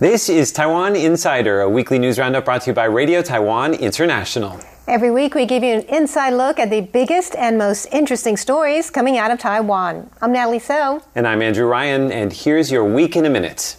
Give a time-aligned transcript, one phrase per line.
[0.00, 4.60] This is Taiwan Insider, a weekly news roundup brought to you by Radio Taiwan International.
[4.86, 8.90] Every week, we give you an inside look at the biggest and most interesting stories
[8.90, 10.08] coming out of Taiwan.
[10.22, 11.02] I'm Natalie So.
[11.16, 13.74] And I'm Andrew Ryan, and here's your week in a minute.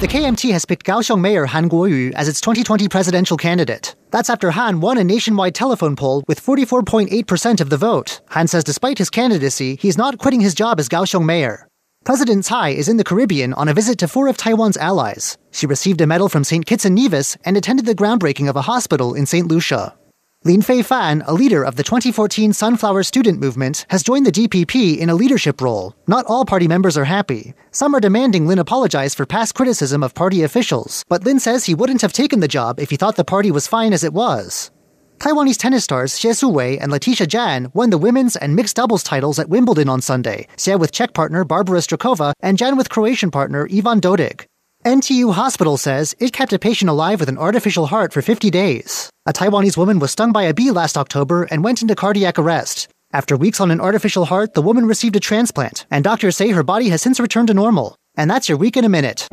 [0.00, 3.94] The KMT has picked Kaohsiung Mayor Han Kuo-yu as its 2020 presidential candidate.
[4.10, 8.22] That's after Han won a nationwide telephone poll with 44.8% of the vote.
[8.30, 11.66] Han says despite his candidacy, he's not quitting his job as Kaohsiung Mayor.
[12.02, 15.36] President Tsai is in the Caribbean on a visit to four of Taiwan's allies.
[15.50, 16.64] She received a medal from St.
[16.64, 19.46] Kitts and Nevis and attended the groundbreaking of a hospital in St.
[19.46, 19.94] Lucia.
[20.42, 24.96] Lin Fei Fan, a leader of the 2014 Sunflower Student Movement, has joined the DPP
[24.96, 25.94] in a leadership role.
[26.06, 27.52] Not all party members are happy.
[27.70, 31.74] Some are demanding Lin apologize for past criticism of party officials, but Lin says he
[31.74, 34.70] wouldn't have taken the job if he thought the party was fine as it was.
[35.20, 39.38] Taiwanese tennis stars Xie Suwei and Latisha Chan won the women's and mixed doubles titles
[39.38, 43.68] at Wimbledon on Sunday, Xie with Czech partner Barbora Strycova and Chan with Croatian partner
[43.70, 44.46] Ivan Dodig.
[44.86, 49.10] NTU Hospital says it kept a patient alive with an artificial heart for 50 days.
[49.26, 52.88] A Taiwanese woman was stung by a bee last October and went into cardiac arrest.
[53.12, 56.62] After weeks on an artificial heart, the woman received a transplant, and doctors say her
[56.62, 57.94] body has since returned to normal.
[58.16, 59.28] And that's your week in a minute.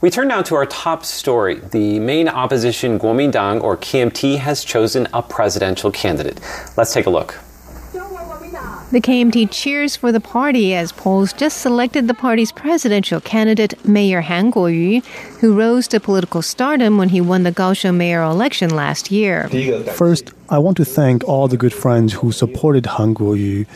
[0.00, 1.56] We turn now to our top story.
[1.56, 6.38] The main opposition Kuomintang, or KMT, has chosen a presidential candidate.
[6.76, 7.36] Let's take a look.
[8.92, 14.20] The KMT cheers for the party as polls just selected the party's presidential candidate, Mayor
[14.20, 15.00] Han Kuo-yu,
[15.40, 19.48] who rose to political stardom when he won the Kaohsiung mayoral election last year.
[19.94, 23.66] First, I want to thank all the good friends who supported Han Kuo-yu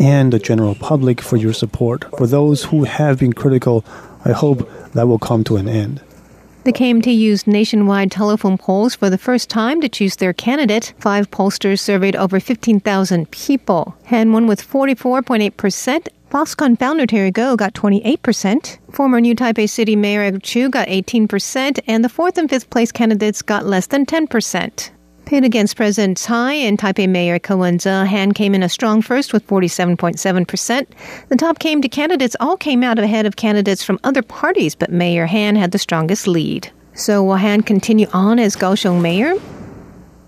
[0.00, 2.04] and the general public for your support.
[2.18, 3.84] For those who have been critical,
[4.24, 6.00] I hope that will come to an end.
[6.64, 10.92] The KMT used nationwide telephone polls for the first time to choose their candidate.
[10.98, 13.96] Five pollsters surveyed over 15,000 people.
[14.06, 16.08] Han won with 44.8%.
[16.30, 18.78] Foxconn founder Terry Gou got 28%.
[18.92, 23.40] Former New Taipei City Mayor Chu got 18%, and the fourth and fifth place candidates
[23.40, 24.90] got less than 10%.
[25.28, 29.46] Pit against President Tsai and Taipei Mayor Wen-je, Han came in a strong first with
[29.46, 30.86] 47.7%.
[31.28, 34.90] The top came to candidates all came out ahead of candidates from other parties, but
[34.90, 36.72] Mayor Han had the strongest lead.
[36.94, 39.34] So will Han continue on as Kaohsiung mayor?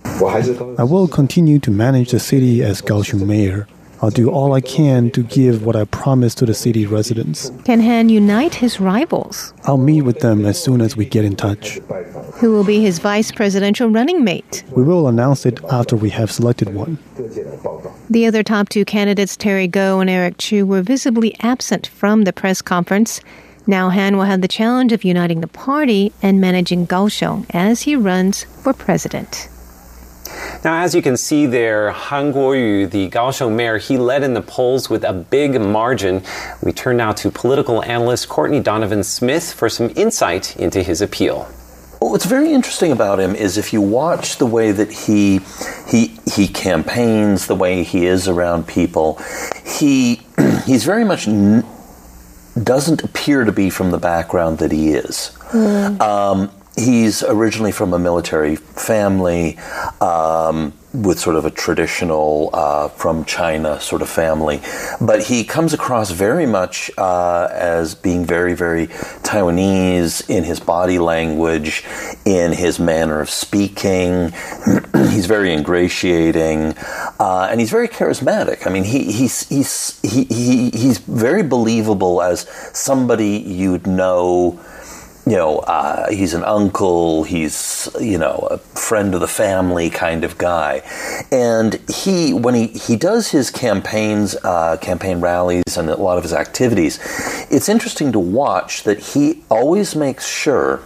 [0.05, 3.67] I will continue to manage the city as Kaohsiung mayor.
[4.03, 7.51] I'll do all I can to give what I promised to the city residents.
[7.65, 9.53] Can Han unite his rivals?
[9.65, 11.79] I'll meet with them as soon as we get in touch.
[12.37, 14.65] Who will be his vice presidential running mate?
[14.75, 16.99] We will announce it after we have selected one.
[18.09, 22.33] The other top two candidates, Terry Gou and Eric Chu, were visibly absent from the
[22.33, 23.21] press conference.
[23.67, 27.95] Now Han will have the challenge of uniting the party and managing Kaohsiung as he
[27.97, 29.49] runs for president.
[30.63, 34.43] Now, as you can see there, Han Kuo-yu, the Kaohsiung mayor, he led in the
[34.43, 36.23] polls with a big margin.
[36.63, 41.49] We turn now to political analyst Courtney Donovan Smith for some insight into his appeal.
[42.01, 45.41] Well, what's very interesting about him is if you watch the way that he
[45.87, 49.21] he he campaigns, the way he is around people,
[49.67, 50.23] he
[50.65, 51.65] he's very much n-
[52.63, 55.37] doesn't appear to be from the background that he is.
[55.51, 56.01] Mm.
[56.01, 59.59] Um, he's originally from a military family
[60.01, 64.61] um, with sort of a traditional uh, from China sort of family,
[65.01, 68.89] but he comes across very much uh, as being very, very
[69.23, 71.85] Taiwanese in his body language,
[72.25, 74.33] in his manner of speaking.
[75.11, 76.75] he's very ingratiating,
[77.21, 78.67] uh, and he's very charismatic.
[78.67, 84.59] I mean, he, he's he's he, he, he's very believable as somebody you'd know
[85.27, 90.25] you know, uh, he's an uncle, he's, you know, a friend of the family kind
[90.25, 90.83] of guy.
[91.31, 96.25] And he, when he, he does his campaigns, uh, campaign rallies, and a lot of
[96.25, 96.99] his activities,
[97.51, 100.81] it's interesting to watch that he always makes sure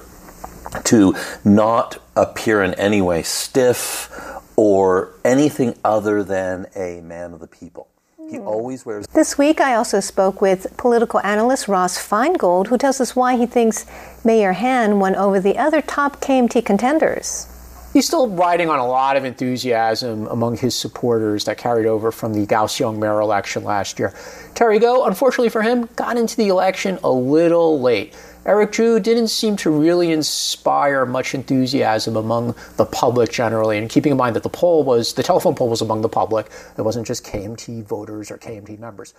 [0.85, 1.15] to
[1.45, 4.11] not appear in any way stiff
[4.57, 7.89] or anything other than a man of the people.
[8.31, 9.07] He always wears.
[9.09, 13.47] This week, I also spoke with political analyst Ross Feingold, who tells us why he
[13.47, 13.87] thinks
[14.25, 17.47] Mayor Han won over the other top KMT contenders.
[17.93, 22.35] He's still riding on a lot of enthusiasm among his supporters that carried over from
[22.35, 24.13] the Kaohsiung mayor election last year.
[24.55, 28.17] Terry Gou, unfortunately for him, got into the election a little late.
[28.47, 33.79] Eric Chu didn't seem to really inspire much enthusiasm among the public generally.
[33.79, 36.51] And keeping in mind that the poll was, the telephone poll was among the public,
[36.77, 39.15] it wasn't just KMT voters or KMT members.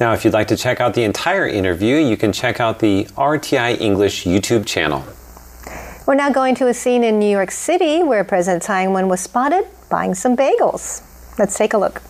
[0.00, 3.04] Now, if you'd like to check out the entire interview, you can check out the
[3.16, 5.04] RTI English YouTube channel.
[6.06, 9.20] We're now going to a scene in New York City where President Tsai Ing-wen was
[9.20, 11.02] spotted buying some bagels.
[11.38, 12.00] Let's take a look.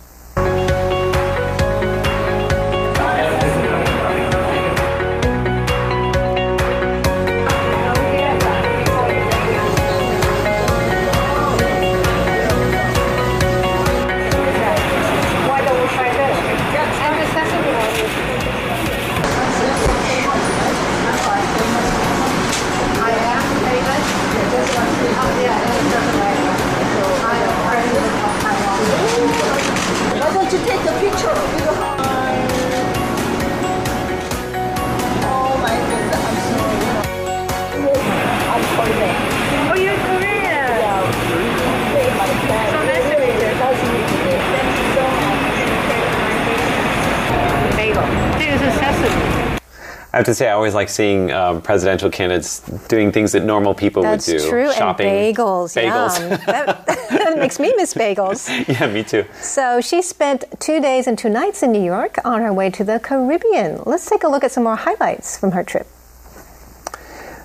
[50.13, 52.59] I have to say, I always like seeing um, presidential candidates
[52.89, 54.49] doing things that normal people That's would do.
[54.49, 54.73] true.
[54.73, 55.07] Shopping.
[55.07, 55.73] And bagels.
[55.81, 56.45] Bagels.
[56.45, 58.49] That, that makes me miss bagels.
[58.79, 59.25] yeah, me too.
[59.41, 62.83] So she spent two days and two nights in New York on her way to
[62.83, 63.83] the Caribbean.
[63.85, 65.87] Let's take a look at some more highlights from her trip.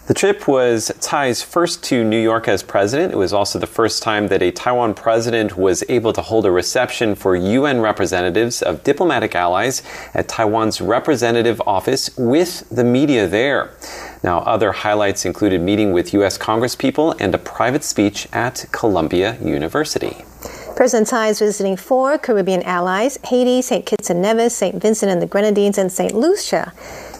[0.06, 3.12] The trip was Tsai's first to New York as president.
[3.12, 6.50] It was also the first time that a Taiwan president was able to hold a
[6.53, 9.82] reception for UN representatives of diplomatic allies
[10.14, 13.73] at Taiwan's representative office with the media there.
[14.23, 16.38] Now, other highlights included meeting with U.S.
[16.38, 20.25] congresspeople and a private speech at Columbia University.
[20.76, 23.85] President Tsai is visiting four Caribbean allies Haiti, St.
[23.85, 24.81] Kitts and Nevis, St.
[24.81, 26.14] Vincent and the Grenadines, and St.
[26.14, 26.73] Lucia.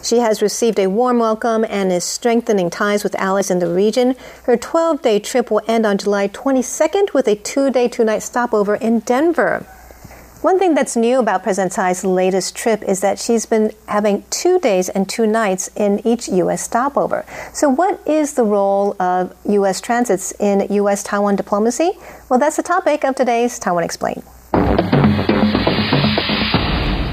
[0.07, 4.15] She has received a warm welcome and is strengthening ties with allies in the region.
[4.43, 8.23] Her 12 day trip will end on July 22nd with a two day, two night
[8.23, 9.65] stopover in Denver.
[10.41, 14.59] One thing that's new about President Tsai's latest trip is that she's been having two
[14.61, 16.61] days and two nights in each U.S.
[16.61, 17.25] stopover.
[17.51, 19.81] So, what is the role of U.S.
[19.81, 21.03] transits in U.S.
[21.03, 21.91] Taiwan diplomacy?
[22.29, 24.23] Well, that's the topic of today's Taiwan Explained.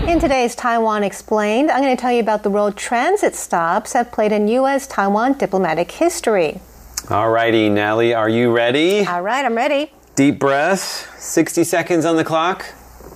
[0.06, 4.12] In today's Taiwan Explained, I'm going to tell you about the role transit stops have
[4.12, 4.86] played in U.S.
[4.86, 6.60] Taiwan diplomatic history.
[7.08, 9.06] All righty, Nally, are you ready?
[9.06, 9.90] All right, I'm ready.
[10.14, 12.66] Deep breath, 60 seconds on the clock.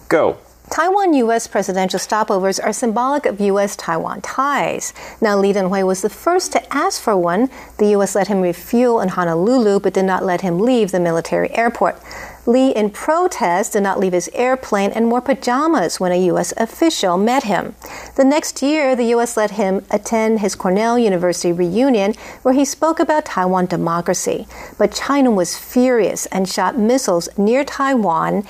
[0.09, 0.39] Go.
[0.71, 1.47] Taiwan U.S.
[1.47, 3.77] presidential stopovers are symbolic of U.S.
[3.77, 4.93] Taiwan ties.
[5.21, 7.49] Now, Lee Teng-hui was the first to ask for one.
[7.79, 8.15] The U.S.
[8.15, 12.01] let him refuel in Honolulu, but did not let him leave the military airport.
[12.49, 16.55] Lee, in protest, did not leave his airplane and wore pajamas when a U.S.
[16.57, 17.75] official met him.
[18.17, 19.37] The next year, the U.S.
[19.37, 24.47] let him attend his Cornell University reunion, where he spoke about Taiwan democracy.
[24.79, 28.45] But China was furious and shot missiles near Taiwan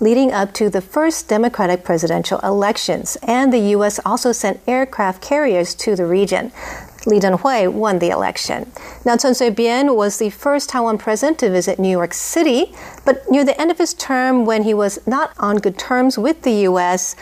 [0.00, 4.00] leading up to the first Democratic presidential elections, and the U.S.
[4.04, 6.50] also sent aircraft carriers to the region.
[7.06, 8.70] Lee Teng-hui won the election.
[9.04, 13.44] Now, Chen Shui-bian was the first Taiwan president to visit New York City, but near
[13.44, 17.16] the end of his term, when he was not on good terms with the U.S.,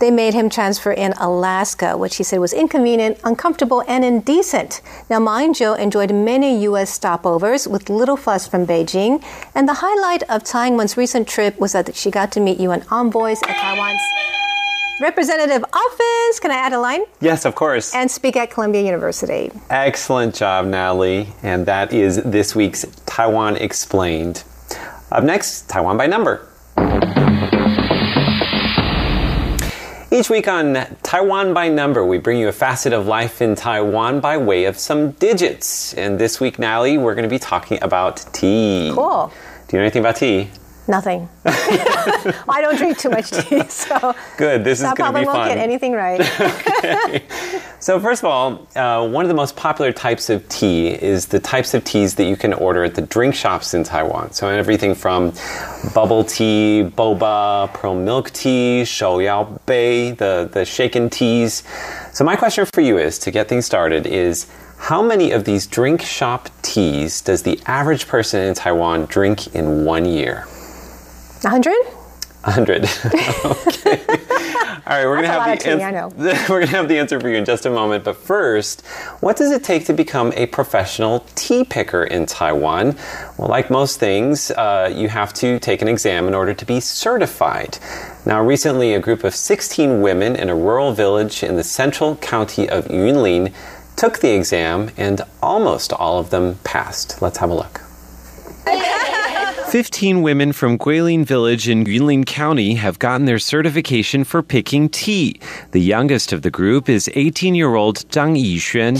[0.00, 4.80] they made him transfer in Alaska, which he said was inconvenient, uncomfortable, and indecent.
[5.08, 6.98] Now, Ma Ying-jeou enjoyed many U.S.
[6.98, 9.22] stopovers with little fuss from Beijing,
[9.54, 12.84] and the highlight of Tsai Ing-wen's recent trip was that she got to meet UN
[12.90, 14.02] envoys at Taiwan's
[15.02, 16.40] representative office.
[16.40, 17.02] Can I add a line?
[17.20, 17.94] Yes, of course.
[17.94, 19.50] And speak at Columbia University.
[19.68, 21.28] Excellent job, Natalie.
[21.42, 24.44] And that is this week's Taiwan Explained.
[25.10, 26.48] Up next, Taiwan by number.
[30.12, 34.20] Each week on Taiwan by Number, we bring you a facet of life in Taiwan
[34.20, 35.94] by way of some digits.
[35.94, 38.92] And this week, Natalie, we're going to be talking about tea.
[38.94, 39.32] Cool.
[39.68, 40.50] Do you know anything about tea?
[40.88, 41.28] Nothing.
[41.44, 44.64] I don't drink too much tea, so Good.
[44.64, 47.22] This is going to probably be won't get anything right.
[47.82, 51.40] So, first of all, uh, one of the most popular types of tea is the
[51.40, 54.30] types of teas that you can order at the drink shops in Taiwan.
[54.30, 55.32] So, everything from
[55.92, 61.64] bubble tea, boba, pearl milk tea, shouyao bei, the, the shaken teas.
[62.12, 64.48] So, my question for you is to get things started is
[64.78, 69.84] how many of these drink shop teas does the average person in Taiwan drink in
[69.84, 70.46] one year?
[71.44, 71.74] 100?
[72.44, 72.84] 100.
[73.04, 74.32] okay.
[74.84, 75.90] All right, we're going to have the of tea, I
[76.50, 78.84] we're going to have the answer for you in just a moment, but first,
[79.20, 82.96] what does it take to become a professional tea picker in Taiwan?
[83.38, 86.80] Well, like most things, uh, you have to take an exam in order to be
[86.80, 87.78] certified.
[88.26, 92.68] Now, recently, a group of 16 women in a rural village in the central county
[92.68, 93.52] of Yunlin
[93.94, 97.22] took the exam, and almost all of them passed.
[97.22, 97.82] Let's have a look.
[99.72, 105.40] 15 women from Guilin Village in Yunlin County have gotten their certification for picking tea.
[105.70, 108.98] The youngest of the group is 18 year old Zhang Yixuan.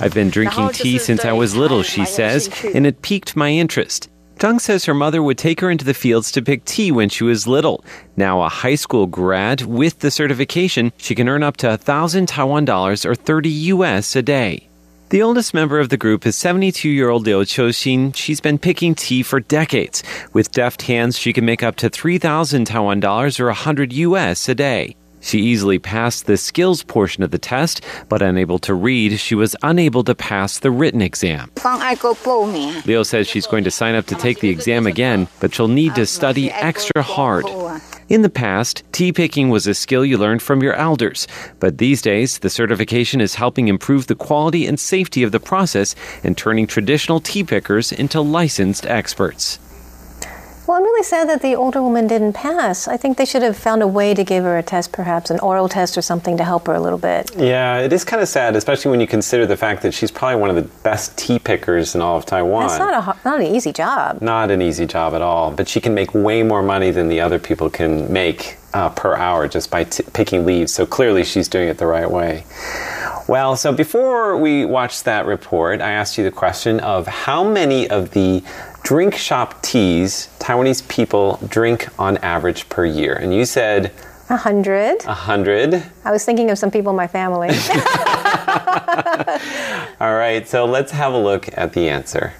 [0.00, 4.10] I've been drinking tea since I was little, she says, and it piqued my interest.
[4.36, 7.24] Zhang says her mother would take her into the fields to pick tea when she
[7.24, 7.84] was little.
[8.16, 12.64] Now a high school grad with the certification, she can earn up to 1,000 Taiwan
[12.64, 14.68] dollars or 30 US a day.
[15.10, 18.14] The oldest member of the group is 72 year old Liu Choxin.
[18.16, 20.02] She's been picking tea for decades.
[20.32, 24.54] With deft hands, she can make up to 3,000 Taiwan dollars or 100 US a
[24.54, 24.96] day.
[25.20, 29.56] She easily passed the skills portion of the test, but unable to read, she was
[29.62, 31.50] unable to pass the written exam.
[32.84, 35.94] Liu says she's going to sign up to take the exam again, but she'll need
[35.94, 37.46] to study extra hard.
[38.06, 41.26] In the past, tea picking was a skill you learned from your elders,
[41.58, 45.94] but these days, the certification is helping improve the quality and safety of the process
[46.22, 49.58] and turning traditional tea pickers into licensed experts.
[50.66, 52.88] Well, I'm really sad that the older woman didn't pass.
[52.88, 55.38] I think they should have found a way to give her a test, perhaps an
[55.40, 57.30] oral test or something to help her a little bit.
[57.36, 60.40] Yeah, it is kind of sad, especially when you consider the fact that she's probably
[60.40, 62.68] one of the best tea pickers in all of Taiwan.
[62.68, 64.22] That's not a not an easy job.
[64.22, 67.20] Not an easy job at all, but she can make way more money than the
[67.20, 70.72] other people can make uh, per hour just by t- picking leaves.
[70.72, 72.44] So clearly she's doing it the right way.
[73.28, 77.88] Well, so before we watched that report, I asked you the question of how many
[77.88, 78.42] of the
[78.84, 83.14] drink shop teas Taiwanese people drink on average per year.
[83.14, 83.92] And you said
[84.30, 85.02] A hundred.
[85.04, 85.82] a 100.
[86.04, 87.48] I was thinking of some people in my family.
[90.00, 92.34] All right, so let's have a look at the answer.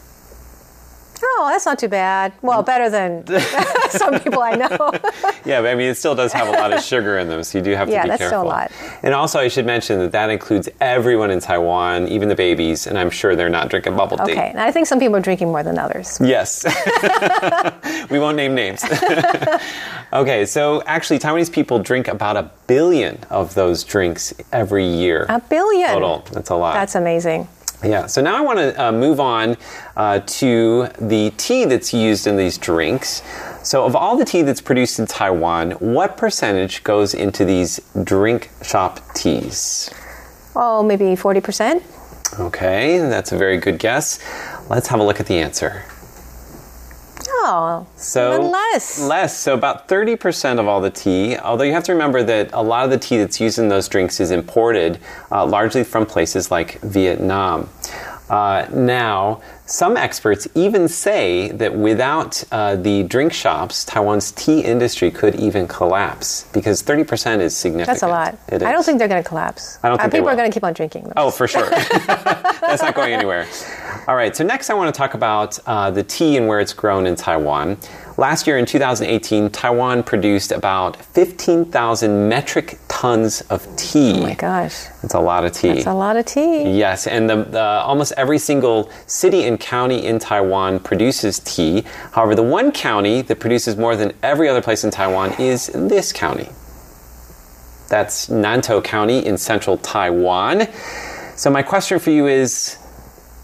[1.25, 2.33] Oh, that's not too bad.
[2.43, 3.27] Well, better than
[3.91, 4.93] some people I know.
[5.47, 7.59] Yeah, but I mean, it still does have a lot of sugar in them, so
[7.59, 8.47] you do have to Yeah, be careful.
[8.47, 9.03] Yeah, that's still a lot.
[9.03, 12.99] And also, I should mention that that includes everyone in Taiwan, even the babies, and
[12.99, 14.33] I'm sure they're not drinking bubble tea.
[14.33, 16.19] Okay, and I think some people are drinking more than others.
[16.19, 16.65] Yes.
[18.11, 18.83] we won't name names.
[20.15, 25.27] okay, so actually, Taiwanese people drink about a billion of those drinks every year.
[25.29, 25.89] A billion.
[25.91, 26.25] Total.
[26.33, 26.73] That's a lot.
[26.73, 27.47] That's amazing.
[27.85, 29.57] Yeah, so now I want to uh, move on
[29.97, 33.23] uh, to the tea that's used in these drinks.
[33.63, 38.51] So, of all the tea that's produced in Taiwan, what percentage goes into these drink
[38.63, 39.91] shop teas?
[40.57, 41.83] Oh, maybe 40%?
[42.41, 44.19] Okay, that's a very good guess.
[44.69, 45.85] Let's have a look at the answer.
[47.37, 49.01] Oh, So even less.
[49.01, 49.39] Less.
[49.39, 52.85] So about 30% of all the tea, although you have to remember that a lot
[52.85, 54.99] of the tea that's used in those drinks is imported
[55.31, 57.69] uh, largely from places like Vietnam.
[58.31, 65.11] Uh, now, some experts even say that without uh, the drink shops, Taiwan's tea industry
[65.11, 67.87] could even collapse because 30% is significant.
[67.87, 68.37] That's a lot.
[68.53, 69.79] I don't think they're going to collapse.
[69.83, 71.15] I don't Uh, think they people are going to keep on drinking them.
[71.17, 71.69] Oh, for sure.
[71.71, 73.47] That's not going anywhere.
[74.07, 76.75] All right, so next I want to talk about uh, the tea and where it's
[76.75, 77.79] grown in Taiwan.
[78.17, 84.13] Last year in 2018, Taiwan produced about 15,000 metric tons of tea.
[84.19, 85.73] Oh my gosh, That's a lot of tea.
[85.73, 86.79] that's a lot of tea.
[86.79, 91.85] Yes, and the, the, almost every single city and county in Taiwan produces tea.
[92.13, 96.13] However, the one county that produces more than every other place in Taiwan is this
[96.13, 96.49] county.
[97.89, 100.69] That's Nantou County in central Taiwan.
[101.35, 102.79] So, my question for you is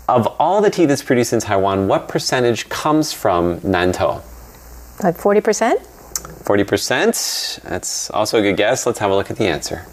[0.09, 4.23] of all the tea that's produced in Taiwan, what percentage comes from Nantou?
[5.02, 5.78] Like 40%?
[6.45, 7.62] 40%?
[7.62, 8.87] That's also a good guess.
[8.87, 9.87] Let's have a look at the answer.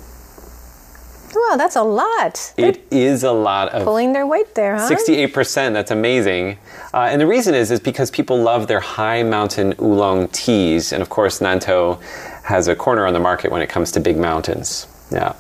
[1.36, 2.54] Wow, that's a lot.
[2.56, 4.90] They're It is a lot of pulling their weight there, huh?
[4.90, 6.58] 68%, that's amazing.
[6.94, 10.92] Uh, and the reason is is because people love their high mountain oolong teas.
[10.92, 12.02] And of course, Nantou
[12.44, 14.88] has a corner on the market when it comes to big mountains.
[15.12, 15.34] Yeah.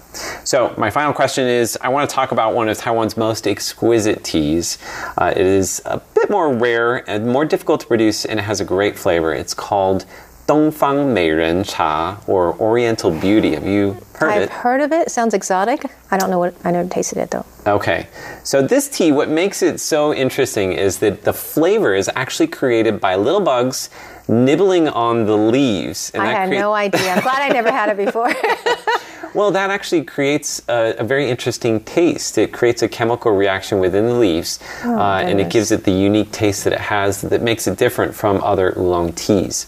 [0.43, 4.23] So, my final question is I want to talk about one of Taiwan's most exquisite
[4.23, 4.77] teas.
[5.17, 8.61] Uh, it is a bit more rare and more difficult to produce, and it has
[8.61, 9.33] a great flavor.
[9.33, 10.05] It's called
[10.47, 13.53] Dongfang Meiren Cha, or Oriental Beauty.
[13.55, 14.35] Have you heard of it?
[14.35, 14.49] I've it?
[14.49, 15.11] heard of it.
[15.11, 15.91] Sounds exotic.
[16.09, 16.55] I don't know what.
[16.63, 17.45] I never tasted it though.
[17.65, 18.07] Okay,
[18.43, 23.01] so this tea, what makes it so interesting is that the flavor is actually created
[23.01, 23.89] by little bugs
[24.29, 26.11] nibbling on the leaves.
[26.13, 27.11] And I had no idea.
[27.11, 28.29] I'm glad I never had it before.
[29.37, 32.39] Well, that actually creates a, a very interesting taste.
[32.39, 35.91] It creates a chemical reaction within the leaves, uh, and it Oh, gives it the
[35.91, 39.67] unique taste that it has that makes it different from other oolong teas.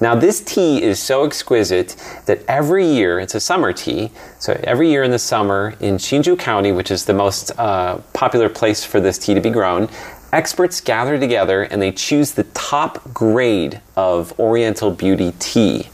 [0.00, 1.96] Now, this tea is so exquisite
[2.26, 6.38] that every year, it's a summer tea, so every year in the summer in Hsinchu
[6.38, 9.88] County, which is the most uh, popular place for this tea to be grown,
[10.32, 15.88] experts gather together and they choose the top grade of Oriental Beauty tea.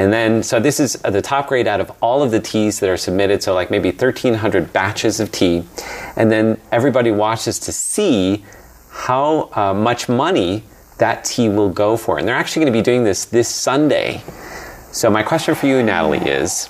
[0.00, 2.80] And then, so this is uh, the top grade out of all of the teas
[2.80, 5.62] that are submitted, so like maybe 1,300 batches of tea.
[6.16, 8.42] And then everybody watches to see
[8.88, 10.64] how uh, much money
[10.96, 12.18] that tea will go for.
[12.18, 14.22] And they're actually going to be doing this this Sunday.
[14.90, 16.68] So, my question for you, Natalie, is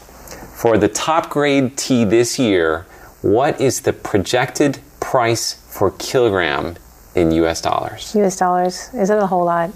[0.56, 2.84] for the top grade tea this year,
[3.22, 6.74] what is the projected price for kilogram
[7.14, 8.12] in US dollars?
[8.16, 8.36] U.S.
[8.36, 8.92] dollars.
[8.92, 9.70] Is it a whole lot?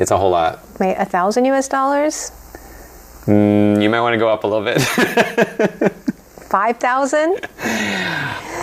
[0.00, 0.58] It's a whole lot.
[0.80, 1.68] A thousand U.S.
[1.68, 2.32] dollars?
[3.26, 4.80] Mm, You might want to go up a little bit.
[6.50, 7.40] Five thousand?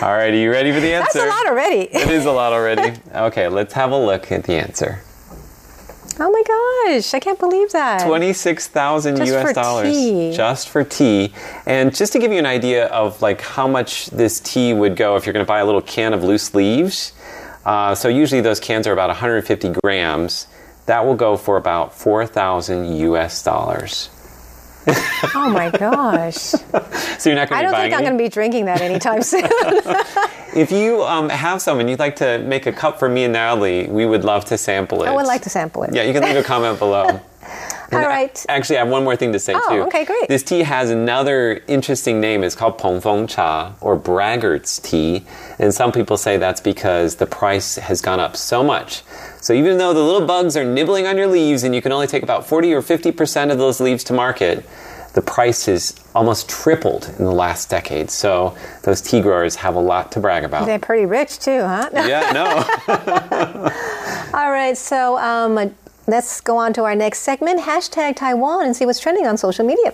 [0.02, 1.20] All right, are you ready for the answer?
[1.20, 1.82] That's a lot already.
[1.96, 3.00] It is a lot already.
[3.16, 5.00] Okay, let's have a look at the answer.
[6.20, 6.44] Oh my
[6.96, 7.14] gosh!
[7.14, 8.06] I can't believe that.
[8.06, 9.48] Twenty-six thousand Just U.S.
[9.50, 10.34] for dollars tea.
[10.36, 11.32] just for tea.
[11.68, 15.16] And just to give you an idea of like how much this tea would go
[15.16, 17.14] if you're going to buy a little can of loose leaves.
[17.66, 20.48] Uh, so usually those cans are about 150 grams.
[20.88, 23.44] That will go for about 4,000 U.S.
[23.44, 24.10] dollars.
[25.36, 26.36] Oh my gosh!
[26.36, 29.22] So you're not going to I don't think I'm going to be drinking that anytime
[29.32, 29.44] soon.
[30.56, 33.34] if you um, have some and you'd like to make a cup for me and
[33.34, 35.08] Natalie, we would love to sample it.
[35.08, 35.94] I would like to sample it.
[35.94, 37.20] Yeah, you can leave a comment below.
[37.91, 38.46] All right.
[38.50, 39.82] Actually, I have one more thing to say Oh, too.
[39.84, 40.27] okay, great.
[40.27, 42.44] This tea has another interesting name.
[42.44, 45.25] It's called Peng Feng Cha or Braggart's tea,
[45.60, 49.03] and some people say that's because the price has gone up so much.
[49.41, 52.08] So even though the little bugs are nibbling on your leaves, and you can only
[52.08, 54.65] take about forty or fifty percent of those leaves to market,
[55.13, 58.12] the price has almost tripled in the last decade.
[58.12, 60.65] So those tea growers have a lot to brag about.
[60.65, 61.89] They're pretty rich too, huh?
[61.94, 62.46] yeah, no.
[64.38, 65.74] All right, so um,
[66.08, 69.66] let's go on to our next segment hashtag Taiwan and see what's trending on social
[69.66, 69.94] media.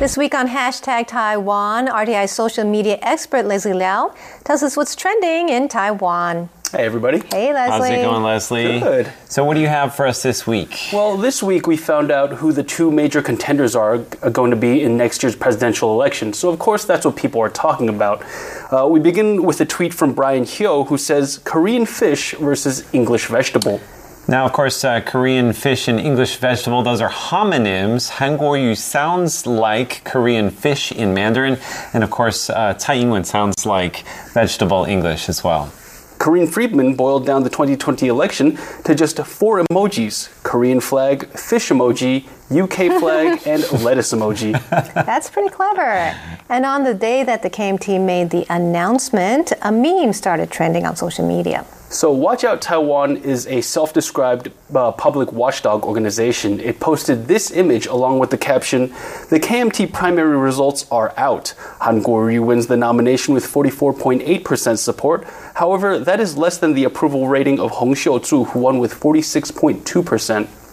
[0.00, 4.12] This week on hashtag Taiwan, RTI social media expert Leslie Liao
[4.42, 6.50] tells us what's trending in Taiwan.
[6.74, 7.22] Hey, everybody.
[7.30, 7.88] Hey, Leslie.
[7.88, 8.80] How's it going, Leslie?
[8.80, 9.12] Good.
[9.28, 10.88] So, what do you have for us this week?
[10.92, 14.56] Well, this week we found out who the two major contenders are g- going to
[14.56, 16.32] be in next year's presidential election.
[16.32, 18.24] So, of course, that's what people are talking about.
[18.72, 23.26] Uh, we begin with a tweet from Brian Hyo who says Korean fish versus English
[23.28, 23.80] vegetable.
[24.26, 28.10] Now, of course, uh, Korean fish and English vegetable, those are homonyms.
[28.10, 31.58] Hanguoyu sounds like Korean fish in Mandarin.
[31.92, 35.72] And of course, uh, Tsai Ing-wen sounds like vegetable English as well.
[36.18, 42.26] Corinne Friedman boiled down the 2020 election to just four emojis Korean flag, fish emoji,
[42.50, 44.52] UK flag, and lettuce emoji.
[44.94, 46.14] That's pretty clever.
[46.48, 50.96] And on the day that the KMT made the announcement, a meme started trending on
[50.96, 51.66] social media.
[51.94, 56.58] So, Watch Out Taiwan is a self described uh, public watchdog organization.
[56.58, 58.88] It posted this image along with the caption
[59.30, 61.54] The KMT primary results are out.
[61.82, 65.22] Han Kuo-yu wins the nomination with 44.8% support.
[65.54, 70.63] However, that is less than the approval rating of Hong Xiu-chu, who won with 46.2%.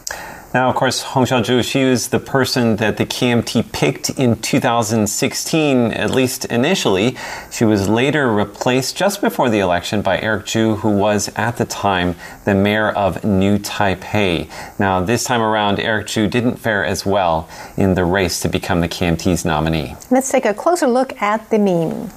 [0.54, 5.94] Now, of course, Hong Xiu-chu, she was the person that the KMT picked in 2016,
[5.94, 7.16] at least initially.
[7.50, 11.64] She was later replaced just before the election by Eric Chu, who was at the
[11.64, 14.50] time the mayor of New Taipei.
[14.78, 18.82] Now, this time around, Eric Chu didn't fare as well in the race to become
[18.82, 19.96] the KMT's nominee.
[20.10, 22.10] Let's take a closer look at the meme.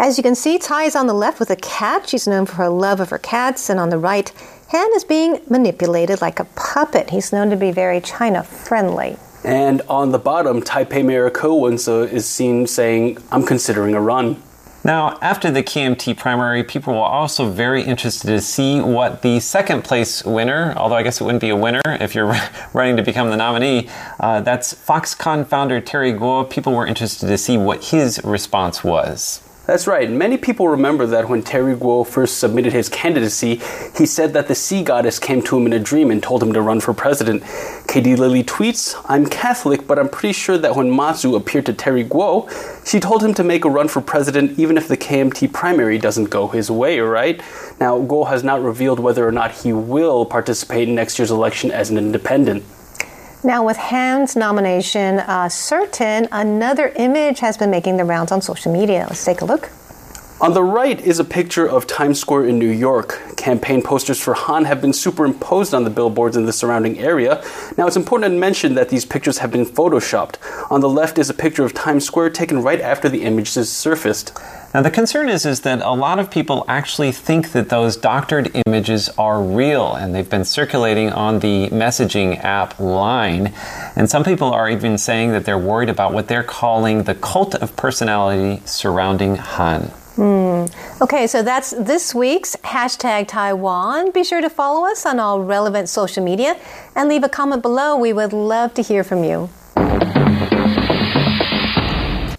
[0.00, 2.08] As you can see, Tsai is on the left with a cat.
[2.08, 3.68] She's known for her love of her cats.
[3.68, 4.32] And on the right,
[4.70, 7.10] Han is being manipulated like a puppet.
[7.10, 9.16] He's known to be very China friendly.
[9.42, 14.40] And on the bottom, Taipei Mayor Ko Wen-je is seen saying, I'm considering a run.
[14.84, 19.82] Now, after the KMT primary, people were also very interested to see what the second
[19.82, 22.32] place winner, although I guess it wouldn't be a winner if you're
[22.72, 23.88] running to become the nominee,
[24.20, 26.44] uh, that's Foxconn founder Terry Gou.
[26.44, 29.42] People were interested to see what his response was.
[29.70, 30.10] That's right.
[30.10, 33.60] Many people remember that when Terry Gou first submitted his candidacy,
[33.96, 36.52] he said that the sea goddess came to him in a dream and told him
[36.54, 37.44] to run for president.
[37.86, 42.02] KD Lilly tweets, I'm Catholic, but I'm pretty sure that when Mazu appeared to Terry
[42.02, 42.48] Gou,
[42.84, 46.30] she told him to make a run for president even if the KMT primary doesn't
[46.30, 47.40] go his way, right?
[47.78, 51.70] Now, Gou has not revealed whether or not he will participate in next year's election
[51.70, 52.64] as an independent.
[53.42, 58.70] Now, with Han's nomination uh, certain, another image has been making the rounds on social
[58.70, 59.06] media.
[59.08, 59.70] Let's take a look.
[60.42, 63.20] On the right is a picture of Times Square in New York.
[63.36, 67.44] Campaign posters for Han have been superimposed on the billboards in the surrounding area.
[67.76, 70.36] Now, it's important to mention that these pictures have been photoshopped.
[70.70, 74.32] On the left is a picture of Times Square taken right after the images surfaced.
[74.72, 78.50] Now, the concern is, is that a lot of people actually think that those doctored
[78.66, 83.52] images are real, and they've been circulating on the messaging app Line.
[83.94, 87.56] And some people are even saying that they're worried about what they're calling the cult
[87.56, 89.90] of personality surrounding Han.
[90.16, 90.66] Hmm.
[91.02, 94.10] Okay, so that's this week's hashtag Taiwan.
[94.10, 96.58] Be sure to follow us on all relevant social media
[96.96, 97.96] and leave a comment below.
[97.96, 99.48] We would love to hear from you.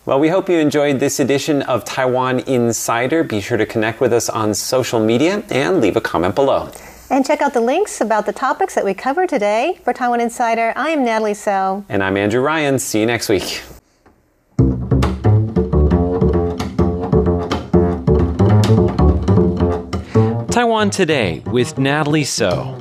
[0.06, 3.24] Well, we hope you enjoyed this edition of Taiwan Insider.
[3.24, 6.70] Be sure to connect with us on social media and leave a comment below.
[7.10, 9.80] And check out the links about the topics that we covered today.
[9.84, 11.86] For Taiwan Insider, I am Natalie So.
[11.88, 12.80] And I'm Andrew Ryan.
[12.80, 13.62] See you next week.
[20.52, 22.78] Taiwan Today with Natalie So.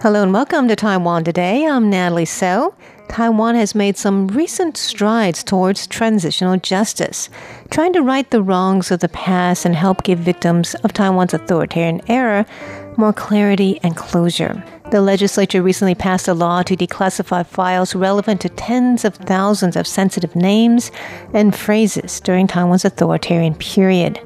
[0.00, 1.66] Hello and welcome to Taiwan Today.
[1.66, 2.72] I'm Natalie So.
[3.08, 7.28] Taiwan has made some recent strides towards transitional justice,
[7.72, 12.00] trying to right the wrongs of the past and help give victims of Taiwan's authoritarian
[12.08, 12.46] era
[12.96, 14.62] more clarity and closure.
[14.92, 19.86] The legislature recently passed a law to declassify files relevant to tens of thousands of
[19.86, 20.90] sensitive names
[21.32, 24.20] and phrases during Taiwan's authoritarian period.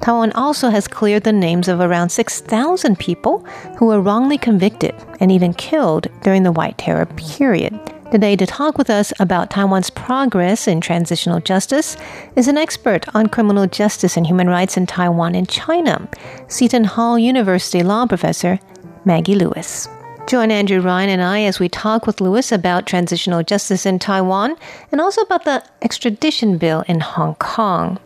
[0.00, 3.40] Taiwan also has cleared the names of around 6,000 people
[3.78, 7.76] who were wrongly convicted and even killed during the White Terror period.
[8.12, 11.96] Today, to talk with us about Taiwan's progress in transitional justice,
[12.36, 16.08] is an expert on criminal justice and human rights in Taiwan and China,
[16.46, 18.60] Seton Hall University law professor
[19.04, 19.88] Maggie Lewis.
[20.26, 24.56] Join Andrew Ryan and I as we talk with Lewis about transitional justice in Taiwan
[24.90, 27.98] and also about the extradition bill in Hong Kong.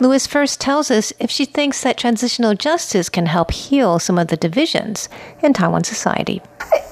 [0.00, 4.28] Lewis first tells us if she thinks that transitional justice can help heal some of
[4.28, 5.08] the divisions
[5.42, 6.42] in Taiwan society.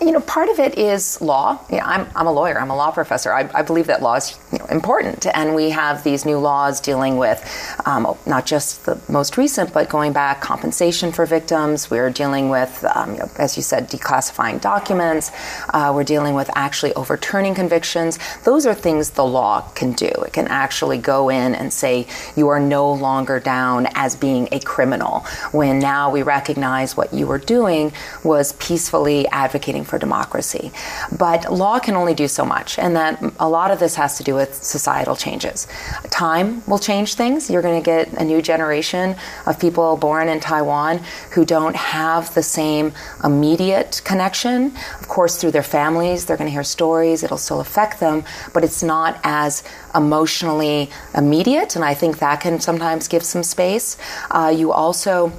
[0.00, 1.59] You know, part of it is law.
[1.70, 3.33] I'm, I'm a lawyer, I'm a law professor.
[3.33, 5.26] I, I believe that law is you know, important.
[5.35, 7.42] And we have these new laws dealing with
[7.87, 11.90] um, not just the most recent, but going back compensation for victims.
[11.90, 15.33] We're dealing with, um, you know, as you said, declassifying documents.
[15.70, 18.20] Uh, we're dealing with actually overturning convictions.
[18.44, 20.07] Those are things the law can do.
[20.07, 24.61] It can actually go in and say, you are no longer down as being a
[24.61, 30.73] criminal, when now we recognize what you were doing was peacefully advocating for democracy.
[31.16, 34.25] But law can only do so much, and that a lot of this has to
[34.25, 35.66] do with societal changes.
[36.11, 37.51] Time will change things.
[37.51, 39.16] You're going to get a new generation
[39.47, 41.01] of people born in Taiwan
[41.33, 42.92] who don't have the same
[43.25, 44.73] immediate connection.
[45.01, 48.64] Of course, through their families, they're going to hear stories, it'll still affect them, but
[48.64, 49.62] it's not as
[49.95, 53.97] emotionally immediate, and I think that can sometimes give some space.
[54.31, 55.33] Uh, you also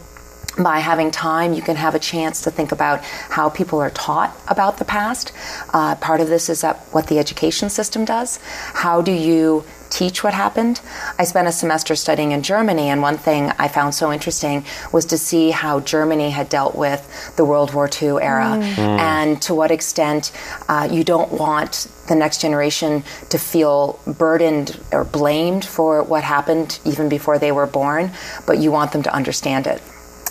[0.58, 4.36] by having time, you can have a chance to think about how people are taught
[4.48, 5.32] about the past.
[5.74, 8.40] Uh, part of this is what the education system does.
[8.74, 10.82] How do you teach what happened?
[11.18, 15.06] I spent a semester studying in Germany, and one thing I found so interesting was
[15.06, 18.78] to see how Germany had dealt with the World War II era mm.
[18.78, 20.32] and to what extent
[20.68, 26.80] uh, you don't want the next generation to feel burdened or blamed for what happened
[26.86, 28.12] even before they were born,
[28.46, 29.82] but you want them to understand it.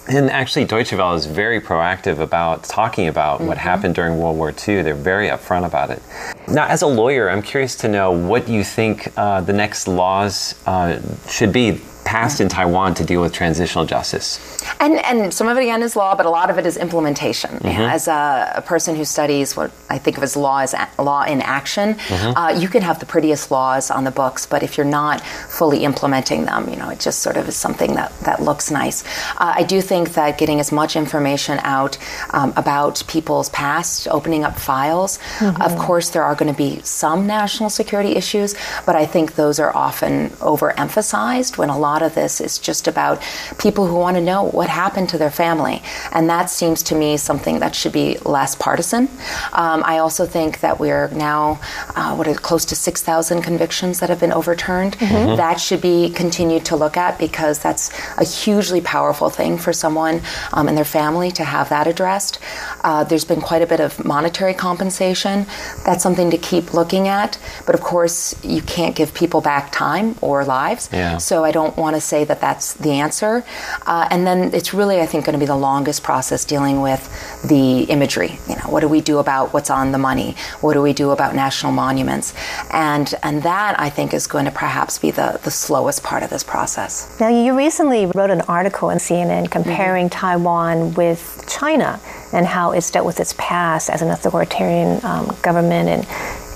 [0.09, 3.49] And actually, Deutsche Welle is very proactive about talking about mm-hmm.
[3.49, 4.83] what happened during World War II.
[4.83, 6.01] They're very upfront about it.
[6.47, 10.55] Now, as a lawyer, I'm curious to know what you think uh, the next laws
[10.67, 14.41] uh, should be passed in Taiwan to deal with transitional justice?
[14.81, 17.51] And, and some of it again is law, but a lot of it is implementation.
[17.51, 17.83] Mm-hmm.
[17.83, 21.25] As a, a, person who studies what I think of as law as a, law
[21.25, 22.39] in action, mm-hmm.
[22.39, 25.85] uh, you can have the prettiest laws on the books, but if you're not fully
[25.85, 29.05] implementing them, you know, it just sort of is something that, that looks nice.
[29.37, 31.99] Uh, I do think that getting as much information out
[32.31, 35.61] um, about people's past, opening up files, mm-hmm.
[35.61, 39.59] of course, there are going to be some national security issues, but I think those
[39.59, 43.23] are often overemphasized when a lot lot of this is just about
[43.59, 45.83] people who want to know what happened to their family.
[46.13, 49.09] And that seems to me something that should be less partisan.
[49.55, 51.59] Um, I also think that we're now,
[51.95, 54.99] uh, what are close to 6,000 convictions that have been overturned.
[54.99, 55.37] Mm-hmm.
[55.37, 57.85] That should be continued to look at because that's
[58.19, 60.21] a hugely powerful thing for someone
[60.53, 62.39] um, and their family to have that addressed.
[62.85, 65.47] Uh, there's been quite a bit of monetary compensation.
[65.87, 67.39] That's something to keep looking at.
[67.65, 70.91] But of course, you can't give people back time or lives.
[70.93, 71.17] Yeah.
[71.19, 73.45] So I don't want want to say that that's the answer.
[73.87, 77.03] Uh, and then it's really, I think, going to be the longest process dealing with
[77.49, 78.39] the imagery.
[78.49, 80.35] You know, what do we do about what's on the money?
[80.63, 82.35] What do we do about national monuments?
[82.73, 86.31] And and that I think is going to perhaps be the, the slowest part of
[86.31, 86.93] this process.
[87.21, 90.21] Now, you recently wrote an article in CNN comparing mm-hmm.
[90.27, 92.01] Taiwan with China
[92.33, 96.03] and how it's dealt with its past as an authoritarian um, government and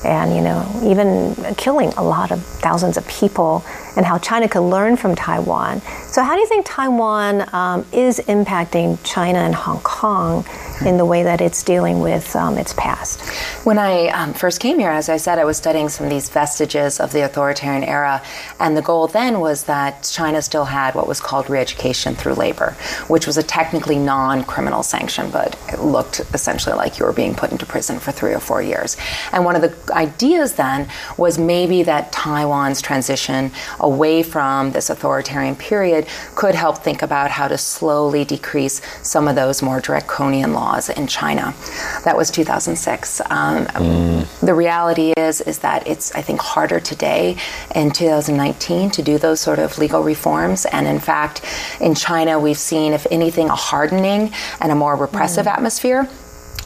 [0.04, 3.64] and you know even killing a lot of thousands of people
[3.96, 5.80] and how China could learn from Taiwan.
[6.06, 10.44] So how do you think Taiwan um, is impacting China and Hong Kong
[10.85, 13.21] in the way that it's dealing with um, its past?
[13.64, 16.29] When I um, first came here, as I said, I was studying some of these
[16.29, 18.23] vestiges of the authoritarian era,
[18.59, 22.77] and the goal then was that China still had what was called re-education through labor,
[23.09, 27.53] which was a technically non-criminal sanction, but it looked essentially like you were being put
[27.53, 28.97] into prison for three or four years.
[29.33, 35.57] And one of the ideas then was maybe that Taiwan's transition away from this authoritarian
[35.57, 40.88] period could help think about how to slowly decrease some of those more draconian laws
[40.88, 41.54] in China.
[42.04, 43.20] That was 2006.
[43.20, 44.40] Um, mm.
[44.40, 47.37] The reality is is that it's I think harder today
[47.74, 50.66] in 2019 to do those sort of legal reforms.
[50.66, 51.42] And in fact,
[51.80, 55.52] in China, we've seen, if anything, a hardening and a more repressive mm.
[55.52, 56.09] atmosphere.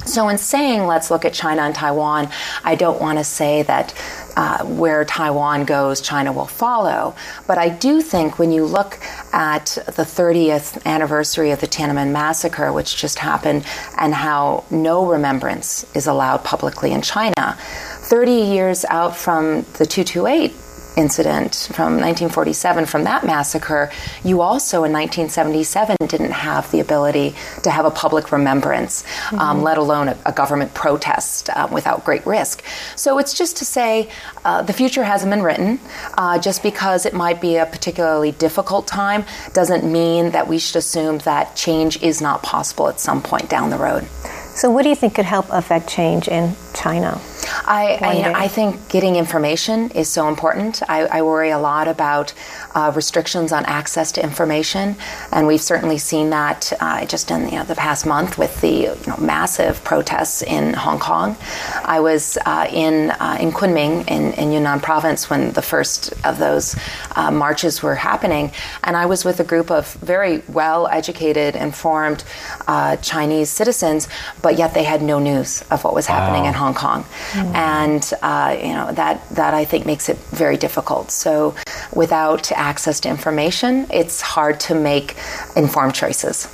[0.07, 2.29] So, in saying let's look at China and Taiwan,
[2.63, 3.95] I don't want to say that
[4.37, 7.15] uh, where Taiwan goes, China will follow.
[7.47, 8.99] But I do think when you look
[9.33, 13.65] at the 30th anniversary of the Tiananmen massacre, which just happened,
[13.97, 20.53] and how no remembrance is allowed publicly in China, 30 years out from the 228
[20.97, 23.91] incident from 1947, from that massacre,
[24.25, 29.39] you also in 1977 didn't have the ability to have a public remembrance, mm-hmm.
[29.39, 32.63] um, let alone a, a government protest uh, without great risk.
[32.97, 34.09] So it's just to say
[34.45, 35.81] uh, the future hasn't been written.
[36.17, 40.77] Uh, just because it might be a particularly difficult time doesn't mean that we should
[40.77, 44.07] assume that change is not possible at some point down the road.
[44.55, 47.21] So, what do you think could help affect change in China?
[47.67, 50.83] I, I, I, think getting information is so important.
[50.89, 52.33] I, I worry a lot about
[52.75, 54.97] uh, restrictions on access to information,
[55.33, 58.73] and we've certainly seen that uh, just in you know, the past month with the
[58.73, 61.37] you know, massive protests in Hong Kong.
[61.85, 66.39] I was uh, in uh, in Kunming in, in, Yunnan Province when the first of
[66.39, 66.77] those
[67.17, 72.25] uh, marches were happening, and I was with a group of very well-educated, informed
[72.67, 74.09] uh, Chinese citizens,
[74.45, 76.17] but yet they had no news of what was wow.
[76.17, 77.03] happening in Hong Kong.
[77.33, 77.57] Mm-hmm.
[77.57, 81.11] And uh, you know that that I think makes it very difficult.
[81.11, 81.55] So
[81.95, 85.17] without access to information, it's hard to make
[85.57, 86.47] informed choices.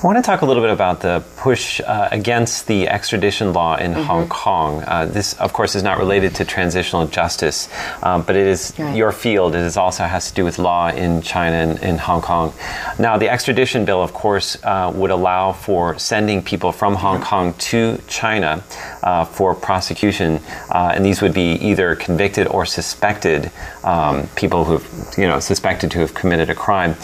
[0.00, 3.74] I want to talk a little bit about the push uh, against the extradition law
[3.74, 4.04] in mm-hmm.
[4.04, 4.84] Hong Kong.
[4.86, 7.68] Uh, this, of course, is not related to transitional justice,
[8.04, 8.94] um, but it is right.
[8.94, 9.56] your field.
[9.56, 12.52] It is also has to do with law in China and in Hong Kong.
[13.00, 17.54] Now, the extradition bill, of course, uh, would allow for sending people from Hong Kong
[17.54, 18.62] to China
[19.02, 20.38] uh, for prosecution,
[20.70, 23.50] uh, and these would be either convicted or suspected
[23.82, 24.80] um, people who,
[25.20, 26.94] you know, suspected to have committed a crime.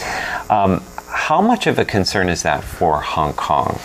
[0.49, 0.81] Um,
[1.15, 3.79] how much of a concern is that for Hong Kong?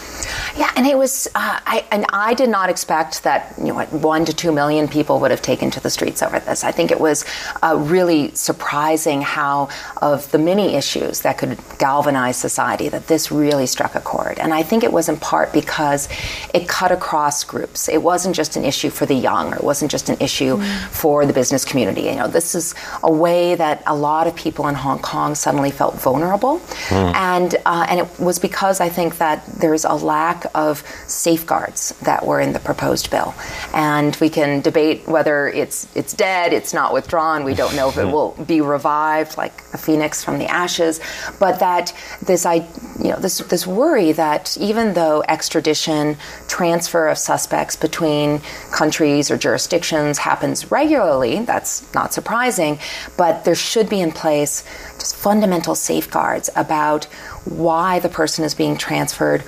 [0.57, 3.93] Yeah, and it was, uh, I, and I did not expect that you know what,
[3.93, 6.65] one to two million people would have taken to the streets over this.
[6.65, 7.25] I think it was
[7.63, 9.69] uh, really surprising how
[10.03, 14.39] of the many issues that could galvanize society that this really struck a chord.
[14.39, 16.09] And I think it was in part because
[16.55, 17.89] it cut across groups.
[17.89, 20.81] It wasn't just an issue for the young, or it wasn't just an issue mm.
[20.89, 22.03] for the business community.
[22.03, 25.71] You know, this is a way that a lot of people in Hong Kong suddenly
[25.71, 27.15] felt vulnerable, mm.
[27.15, 30.73] and uh, and it was because I think that there's a lack of
[31.07, 33.31] safeguards that were in the proposed bill.
[33.73, 37.39] And we can debate whether it's it's dead, it's not withdrawn.
[37.45, 38.13] We don't know if it mm-hmm.
[38.13, 40.95] will be revived like a phoenix from the ashes.
[41.39, 41.87] But that
[42.31, 42.57] this I
[43.05, 46.17] you know this this worry that even though extradition,
[46.49, 48.41] transfer of suspects between
[48.81, 52.79] countries or jurisdictions happens regularly, that's not surprising,
[53.17, 54.65] but there should be in place
[54.99, 57.05] just fundamental safeguards about
[57.45, 59.43] why the person is being transferred,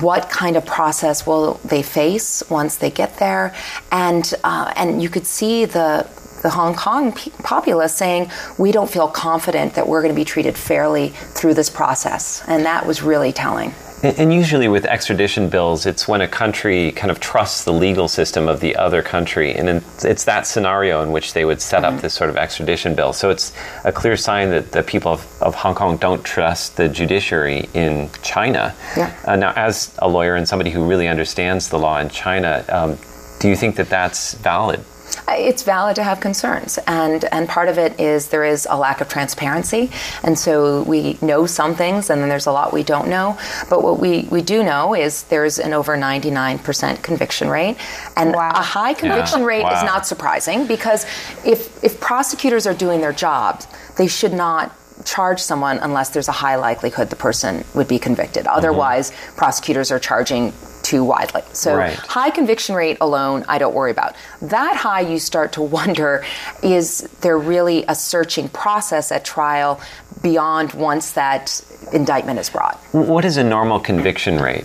[0.00, 3.54] what kind of process will they face once they get there,
[3.90, 6.06] and uh, and you could see the
[6.42, 10.56] the Hong Kong populace saying we don't feel confident that we're going to be treated
[10.56, 13.72] fairly through this process, and that was really telling.
[14.02, 18.48] And usually with extradition bills, it's when a country kind of trusts the legal system
[18.48, 19.54] of the other country.
[19.54, 21.96] And it's that scenario in which they would set mm-hmm.
[21.96, 23.12] up this sort of extradition bill.
[23.12, 23.52] So it's
[23.84, 28.08] a clear sign that the people of, of Hong Kong don't trust the judiciary in
[28.22, 28.74] China.
[28.96, 29.14] Yeah.
[29.24, 32.98] Uh, now, as a lawyer and somebody who really understands the law in China, um,
[33.40, 34.84] do you think that that's valid?
[35.28, 39.00] It's valid to have concerns, and and part of it is there is a lack
[39.00, 39.90] of transparency,
[40.22, 43.38] and so we know some things, and then there's a lot we don't know.
[43.68, 47.76] But what we we do know is there's an over 99% conviction rate,
[48.16, 48.50] and wow.
[48.50, 49.46] a high conviction yeah.
[49.46, 49.76] rate wow.
[49.76, 51.04] is not surprising because
[51.44, 56.32] if if prosecutors are doing their jobs, they should not charge someone unless there's a
[56.32, 58.44] high likelihood the person would be convicted.
[58.44, 58.56] Mm-hmm.
[58.58, 59.36] Otherwise, mm-hmm.
[59.36, 60.52] prosecutors are charging
[60.88, 61.42] too widely.
[61.52, 61.94] So right.
[61.94, 64.16] high conviction rate alone, I don't worry about.
[64.40, 66.24] That high, you start to wonder,
[66.62, 69.80] is there really a searching process at trial
[70.22, 72.78] beyond once that indictment is brought?
[72.92, 74.64] What is a normal conviction rate?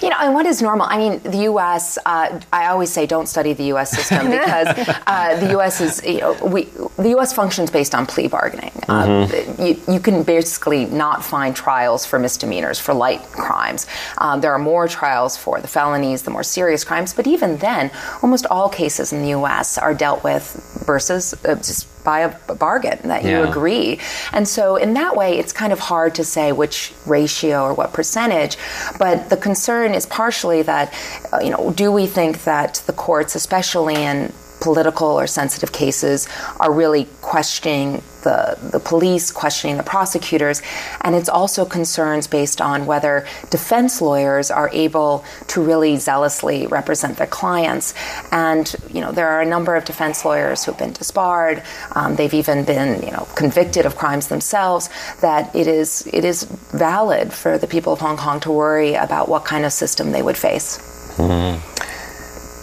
[0.00, 0.86] You know, and what is normal?
[0.88, 1.98] I mean, the U.S.
[2.06, 3.90] Uh, I always say don't study the U.S.
[3.90, 4.68] system because
[5.06, 5.80] uh, the U.S.
[5.80, 6.64] is you know we
[6.96, 7.32] the U.S.
[7.32, 8.72] functions based on plea bargaining.
[8.88, 9.62] Uh, mm-hmm.
[9.62, 13.86] you, you, can basically not find trials for misdemeanors for light crimes.
[14.18, 17.14] Um, there are more trials for the felonies, the more serious crimes.
[17.14, 17.90] But even then,
[18.22, 19.78] almost all cases in the U.S.
[19.78, 23.98] are dealt with versus uh, just by a bargain that you agree.
[24.32, 27.92] And so, in that way, it's kind of hard to say which ratio or what
[27.92, 28.56] percentage.
[28.98, 30.94] But the concern is partially that,
[31.32, 36.28] uh, you know, do we think that the courts, especially in political or sensitive cases
[36.60, 40.60] are really questioning the, the police, questioning the prosecutors,
[41.02, 47.18] and it's also concerns based on whether defense lawyers are able to really zealously represent
[47.18, 47.94] their clients.
[48.32, 51.62] And you know, there are a number of defense lawyers who've been disbarred.
[51.94, 54.90] Um, they've even been you know convicted of crimes themselves.
[55.20, 59.28] That it is it is valid for the people of Hong Kong to worry about
[59.28, 60.78] what kind of system they would face.
[61.16, 61.62] Mm-hmm.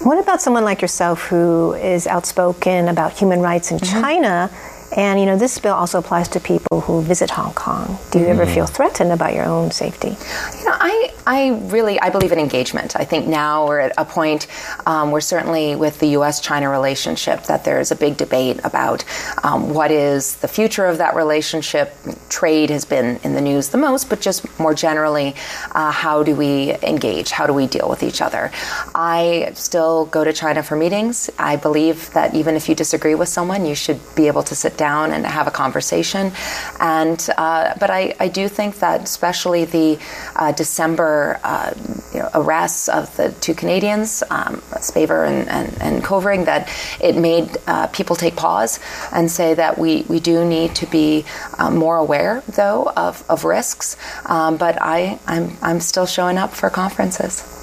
[0.03, 4.01] What about someone like yourself who is outspoken about human rights in mm-hmm.
[4.01, 4.49] China
[4.95, 7.97] And you know, this bill also applies to people who visit Hong Kong.
[8.11, 10.09] Do you ever feel threatened about your own safety?
[10.09, 12.95] You know, I, I really I believe in engagement.
[12.95, 14.47] I think now we're at a point
[14.85, 19.03] um, where certainly with the U.S.-China relationship that there's a big debate about
[19.43, 21.95] um, what is the future of that relationship.
[22.29, 25.35] Trade has been in the news the most, but just more generally,
[25.71, 27.31] uh, how do we engage?
[27.31, 28.51] How do we deal with each other?
[28.93, 31.29] I still go to China for meetings.
[31.39, 34.77] I believe that even if you disagree with someone, you should be able to sit
[34.77, 36.31] down and have a conversation.
[36.79, 39.99] And uh, but I, I do think that especially the
[40.35, 41.73] uh, December uh,
[42.13, 46.69] you know, arrests of the two Canadians, um, Spavor and, and, and Kovrig, that
[47.01, 48.79] it made uh, people take pause
[49.11, 51.25] and say that we, we do need to be
[51.57, 53.97] uh, more aware, though, of, of risks.
[54.25, 57.62] Um, but I, I'm, I'm still showing up for conferences.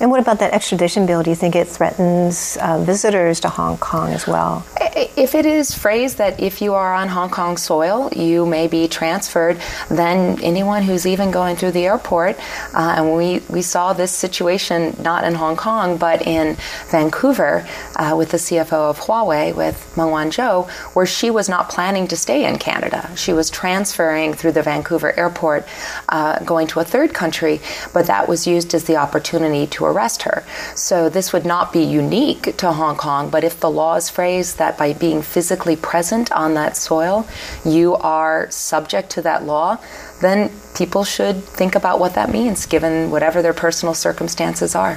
[0.00, 1.24] And what about that extradition bill?
[1.24, 4.64] Do you think it threatens uh, visitors to Hong Kong as well?
[4.80, 8.86] If it is phrased that if you are on Hong Kong soil, you may be
[8.86, 12.38] transferred, then anyone who's even going through the airport,
[12.74, 16.56] uh, and we, we saw this situation not in Hong Kong, but in
[16.90, 22.06] Vancouver uh, with the CFO of Huawei, with Meng Wanzhou, where she was not planning
[22.08, 23.10] to stay in Canada.
[23.16, 25.66] She was transferring through the Vancouver airport,
[26.08, 27.60] uh, going to a third country,
[27.92, 30.44] but that was used as the opportunity to arrest her.
[30.74, 34.58] So this would not be unique to Hong Kong, but if the law is phrased
[34.58, 37.26] that by being physically present on that soil,
[37.64, 39.78] you are subject to that law,
[40.20, 44.96] then people should think about what that means given whatever their personal circumstances are.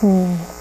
[0.00, 0.59] Hmm.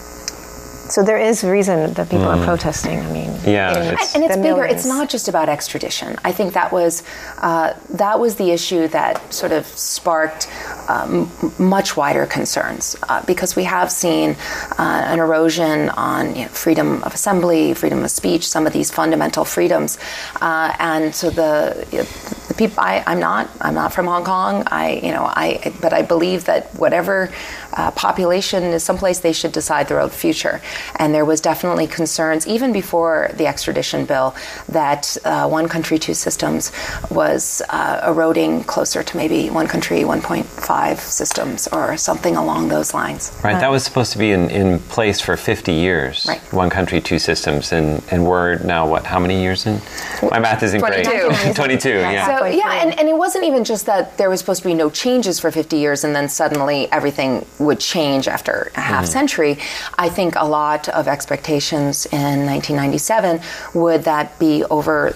[0.90, 2.38] So there is reason that people mm.
[2.38, 3.00] are protesting.
[3.00, 4.56] I mean, yeah, it's, and it's bigger.
[4.56, 4.74] Millions.
[4.74, 6.18] It's not just about extradition.
[6.24, 7.04] I think that was
[7.38, 10.48] uh, that was the issue that sort of sparked
[10.88, 14.36] um, much wider concerns uh, because we have seen
[14.80, 18.90] uh, an erosion on you know, freedom of assembly, freedom of speech, some of these
[18.90, 20.00] fundamental freedoms,
[20.42, 22.04] uh, and so the, you know,
[22.48, 22.80] the people.
[22.80, 23.50] I, I'm not.
[23.62, 24.64] I'm not from Hong Kong.
[24.68, 27.32] I you know I but I believe that whatever
[27.74, 30.62] uh, population is someplace they should decide their own future.
[30.96, 34.36] And there was definitely concerns, even before the extradition bill,
[34.70, 36.72] that uh, one country, two systems
[37.10, 43.32] was uh, eroding closer to maybe one country, 1.5 systems, or something along those lines.
[43.44, 46.26] Right, that was supposed to be in, in place for 50 years.
[46.28, 46.42] Right.
[46.54, 47.72] One country, two systems.
[47.72, 49.82] And, and we're now, what, how many years in?
[50.30, 51.10] My math isn't 22.
[51.10, 51.56] great.
[51.56, 52.40] 22, yeah.
[52.40, 54.90] So, yeah, and, and it wasn't even just that there was supposed to be no
[54.90, 59.10] changes for 50 years and then suddenly everything would change after a half mm.
[59.10, 59.58] century.
[59.98, 63.42] I think a lot of expectations in 1997
[63.74, 65.16] would that be over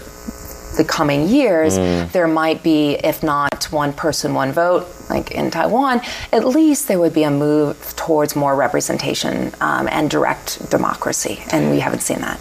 [0.78, 2.12] the coming years, mm.
[2.12, 6.02] there might be, if not one person, one vote, like in Taiwan,
[6.32, 11.44] at least there would be a move towards more representation um, and direct democracy.
[11.52, 12.40] And we haven't seen that.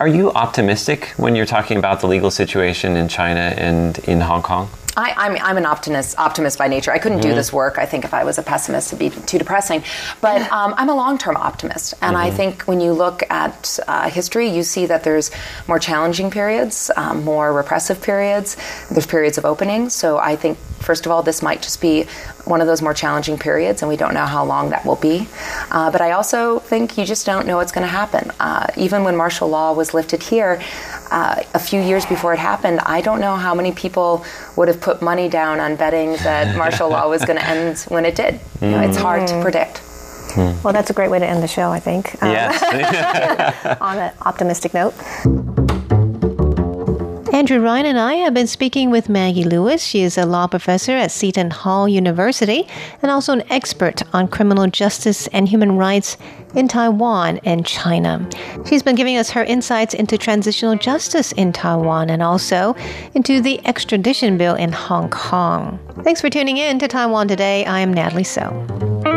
[0.00, 4.42] Are you optimistic when you're talking about the legal situation in China and in Hong
[4.42, 4.70] Kong?
[4.96, 6.90] I, I'm, I'm an optimist optimist by nature.
[6.90, 7.30] I couldn't mm-hmm.
[7.30, 7.78] do this work.
[7.78, 9.82] I think if I was a pessimist, it'd be too depressing.
[10.20, 12.26] But um, I'm a long term optimist, and mm-hmm.
[12.26, 15.30] I think when you look at uh, history, you see that there's
[15.68, 18.56] more challenging periods, um, more repressive periods.
[18.90, 19.88] There's periods of opening.
[19.90, 22.04] So I think first of all, this might just be
[22.44, 25.28] one of those more challenging periods, and we don't know how long that will be.
[25.70, 28.30] Uh, but I also think you just don't know what's going to happen.
[28.38, 30.62] Uh, even when martial law was lifted here,
[31.10, 34.24] uh, a few years before it happened, I don't know how many people
[34.56, 38.04] would have put money down on betting that martial law was going to end when
[38.04, 38.40] it did.
[38.60, 39.42] You know, it's hard to mm.
[39.42, 39.82] predict.
[40.36, 42.22] Well, that's a great way to end the show, I think.
[42.22, 43.78] Um, yes.
[43.80, 44.94] on an optimistic note.
[47.32, 49.82] Andrew Ryan and I have been speaking with Maggie Lewis.
[49.82, 52.66] She is a law professor at Seton Hall University
[53.02, 56.16] and also an expert on criminal justice and human rights
[56.54, 58.26] in Taiwan and China.
[58.64, 62.74] She's been giving us her insights into transitional justice in Taiwan and also
[63.14, 65.80] into the extradition bill in Hong Kong.
[66.02, 67.64] Thanks for tuning in to Taiwan Today.
[67.64, 69.15] I am Natalie Tso.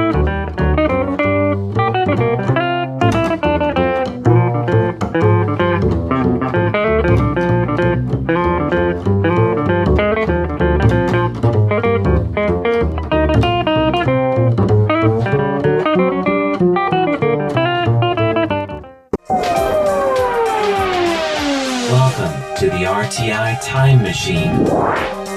[23.10, 24.66] RTI Time Machine.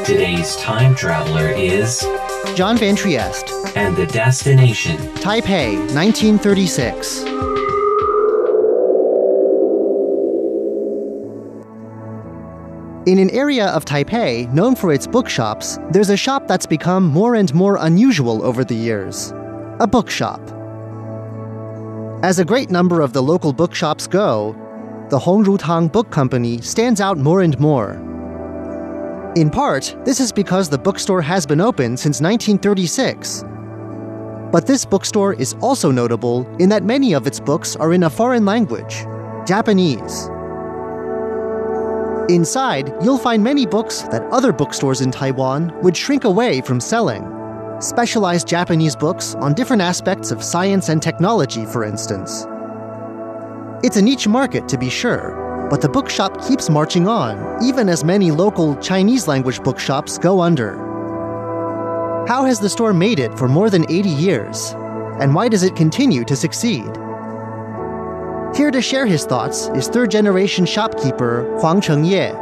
[0.05, 2.07] Today's time traveler is
[2.55, 3.51] John Van Trieste.
[3.75, 7.21] And the destination Taipei, 1936.
[13.07, 17.37] In an area of Taipei known for its bookshops, there's a shop that's become more
[17.37, 19.33] and more unusual over the years
[19.81, 20.43] a bookshop.
[22.23, 24.62] As a great number of the local bookshops go,
[25.13, 28.01] the Hongrutang Book Company stands out more and more.
[29.37, 33.45] In part, this is because the bookstore has been open since 1936.
[34.51, 38.09] But this bookstore is also notable in that many of its books are in a
[38.09, 39.05] foreign language,
[39.47, 40.31] Japanese.
[42.31, 47.23] Inside, you'll find many books that other bookstores in Taiwan would shrink away from selling.
[47.81, 52.47] Specialized Japanese books on different aspects of science and technology, for instance.
[53.84, 58.04] It's a niche market, to be sure, but the bookshop keeps marching on, even as
[58.04, 60.78] many local Chinese language bookshops go under.
[62.28, 64.76] How has the store made it for more than 80 years?
[65.20, 66.86] And why does it continue to succeed?
[68.56, 72.36] Here to share his thoughts is third generation shopkeeper Huang Chengye.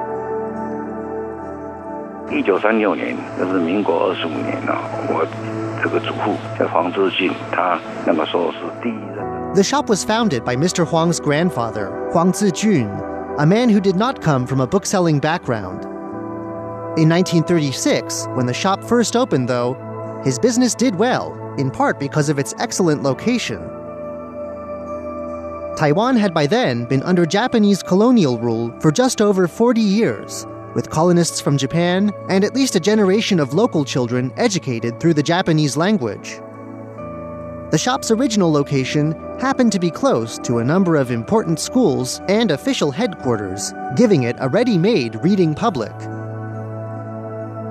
[2.31, 4.75] 一九三六年，那是民国二十五年了、
[5.09, 5.25] 我
[5.81, 9.08] 这个祖父叫黄志俊，他那个时候是第一任的。
[9.52, 10.86] The shop was founded by Mr.
[10.86, 15.82] Huang's grandfather, Huang Zijun, a man who did not come from a bookselling background.
[16.96, 19.74] In 1936, when the shop first opened, though,
[20.22, 23.58] his business did well, in part because of its excellent location.
[25.76, 30.46] Taiwan had by then been under Japanese colonial rule for just over 40 years,
[30.76, 35.24] with colonists from Japan and at least a generation of local children educated through the
[35.24, 36.40] Japanese language.
[37.70, 42.50] The shop's original location happened to be close to a number of important schools and
[42.50, 45.94] official headquarters, giving it a ready made reading public.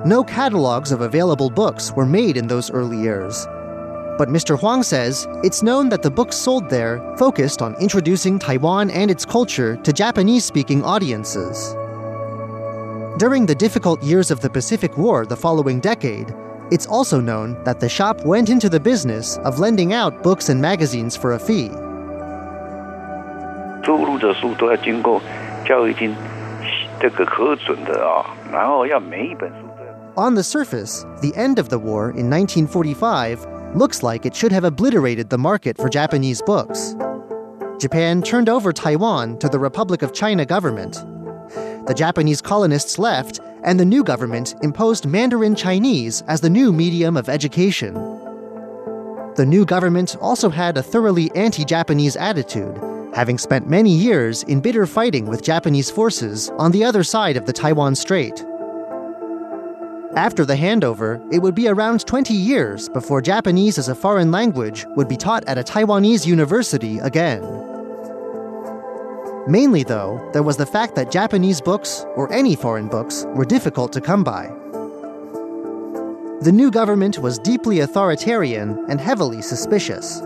[0.06, 3.44] No catalogs of available books were made in those early years.
[4.16, 4.58] But Mr.
[4.58, 9.26] Huang says it's known that the books sold there focused on introducing Taiwan and its
[9.26, 11.74] culture to Japanese speaking audiences.
[13.18, 16.34] During the difficult years of the Pacific War the following decade,
[16.71, 20.59] it's also known that the shop went into the business of lending out books and
[20.59, 21.69] magazines for a fee.
[23.83, 25.21] 出入的书都要经过
[25.63, 26.15] 教育厅
[26.99, 30.27] 这个核准的啊，然后要每一本书都要。
[30.27, 34.63] On the surface, the end of the war in 1945 looks like it should have
[34.63, 36.95] obliterated the market for Japanese books.
[37.77, 41.03] Japan turned over Taiwan to the Republic of China government.
[41.85, 47.16] The Japanese colonists left, and the new government imposed Mandarin Chinese as the new medium
[47.16, 47.94] of education.
[49.36, 52.76] The new government also had a thoroughly anti Japanese attitude,
[53.14, 57.46] having spent many years in bitter fighting with Japanese forces on the other side of
[57.46, 58.44] the Taiwan Strait.
[60.16, 64.84] After the handover, it would be around 20 years before Japanese as a foreign language
[64.96, 67.42] would be taught at a Taiwanese university again.
[69.48, 73.92] Mainly, though, there was the fact that Japanese books, or any foreign books, were difficult
[73.94, 74.46] to come by.
[76.42, 80.20] The new government was deeply authoritarian and heavily suspicious.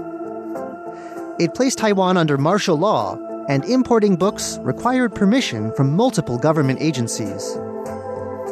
[1.39, 7.55] It placed Taiwan under martial law, and importing books required permission from multiple government agencies.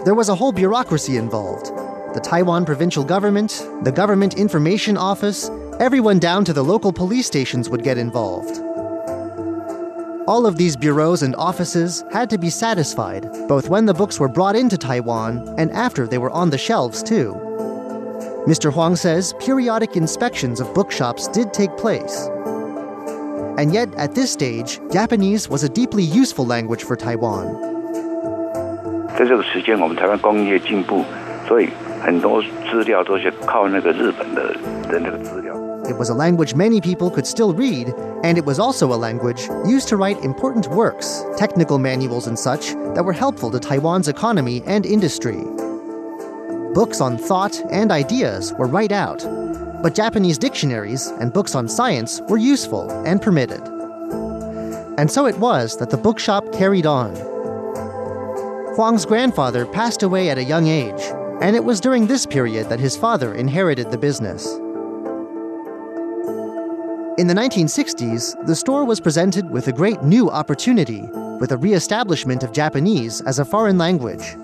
[0.05, 1.71] There was a whole bureaucracy involved
[2.15, 5.51] the Taiwan provincial government, the Government Information Office,
[5.81, 8.72] everyone down to the local police stations would get involved.
[10.28, 14.28] All of these bureaus and offices had to be satisfied, both when the books were
[14.28, 17.34] brought into Taiwan and after they were on the shelves, too.
[18.46, 18.72] Mr.
[18.72, 22.30] Huang says periodic inspections of bookshops did take place.
[23.58, 27.56] And yet, at this stage, Japanese was a deeply useful language for Taiwan.
[29.18, 31.04] 在这个时间，我们台湾工业进步，
[31.48, 31.70] 所以
[32.02, 34.54] 很多资料都是靠那个日本的
[34.88, 35.56] 的那个资料。
[35.89, 39.49] It was a language many people could still read, and it was also a language
[39.67, 44.63] used to write important works, technical manuals, and such that were helpful to Taiwan's economy
[44.65, 45.43] and industry.
[46.73, 49.25] Books on thought and ideas were right out,
[49.83, 53.63] but Japanese dictionaries and books on science were useful and permitted.
[54.99, 57.17] And so it was that the bookshop carried on.
[58.77, 61.03] Huang's grandfather passed away at a young age,
[61.41, 64.62] and it was during this period that his father inherited the business.
[67.18, 71.02] In the 1960s, the store was presented with a great new opportunity
[71.40, 74.38] with the re-establishment of Japanese as a foreign language.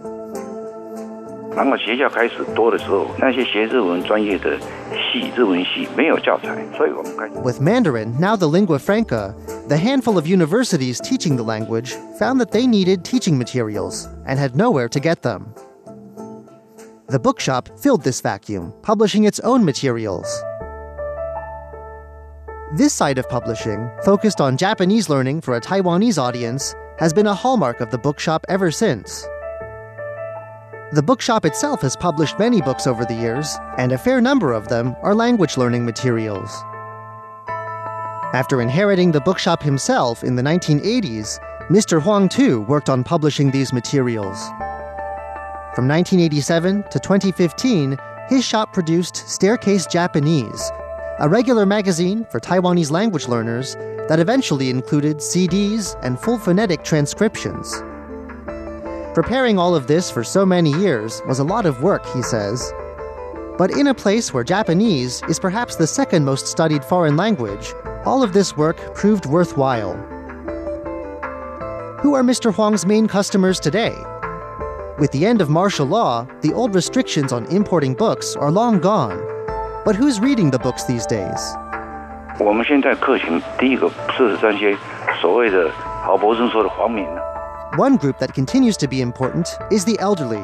[1.55, 4.57] 然后学校开始多的时候，那些学日文专业的
[4.91, 9.35] 系，日文系没有教材，所以我们开始 With Mandarin, now the lingua franca,
[9.67, 14.55] the handful of universities teaching the language found that they needed teaching materials and had
[14.55, 15.53] nowhere to get them.
[17.07, 20.25] The bookshop filled this vacuum, publishing its own materials.
[22.70, 27.34] This side of publishing, focused on Japanese learning for a Taiwanese audience, has been a
[27.34, 29.26] hallmark of the bookshop ever since.
[30.92, 34.68] The bookshop itself has published many books over the years, and a fair number of
[34.68, 36.50] them are language learning materials.
[38.34, 41.38] After inheriting the bookshop himself in the 1980s,
[41.70, 42.02] Mr.
[42.02, 44.46] Huang, too, worked on publishing these materials.
[45.74, 47.96] From 1987 to 2015,
[48.28, 50.70] his shop produced Staircase Japanese,
[51.20, 53.74] a regular magazine for Taiwanese language learners
[54.08, 57.82] that eventually included CDs and full phonetic transcriptions.
[59.14, 62.72] Preparing all of this for so many years was a lot of work, he says.
[63.58, 68.22] But in a place where Japanese is perhaps the second most studied foreign language, all
[68.22, 69.94] of this work proved worthwhile.
[72.00, 72.54] Who are Mr.
[72.54, 73.96] Huang's main customers today?
[75.00, 79.37] With the end of martial law, the old restrictions on importing books are long gone.
[79.85, 81.39] But who's reading the books these days?
[82.39, 84.75] 我们现在客群第一个是这些
[85.21, 85.69] 所谓的
[86.03, 87.05] 郝柏村说的黄民。
[87.77, 90.43] One group that continues to be important is the elderly.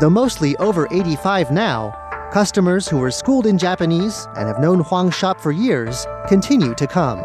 [0.00, 1.92] Though mostly over 85 now,
[2.32, 6.86] customers who were schooled in Japanese and have known Huang's shop for years continue to
[6.86, 7.20] come.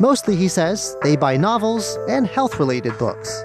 [0.00, 3.42] Mostly, he says, they buy novels and health related books.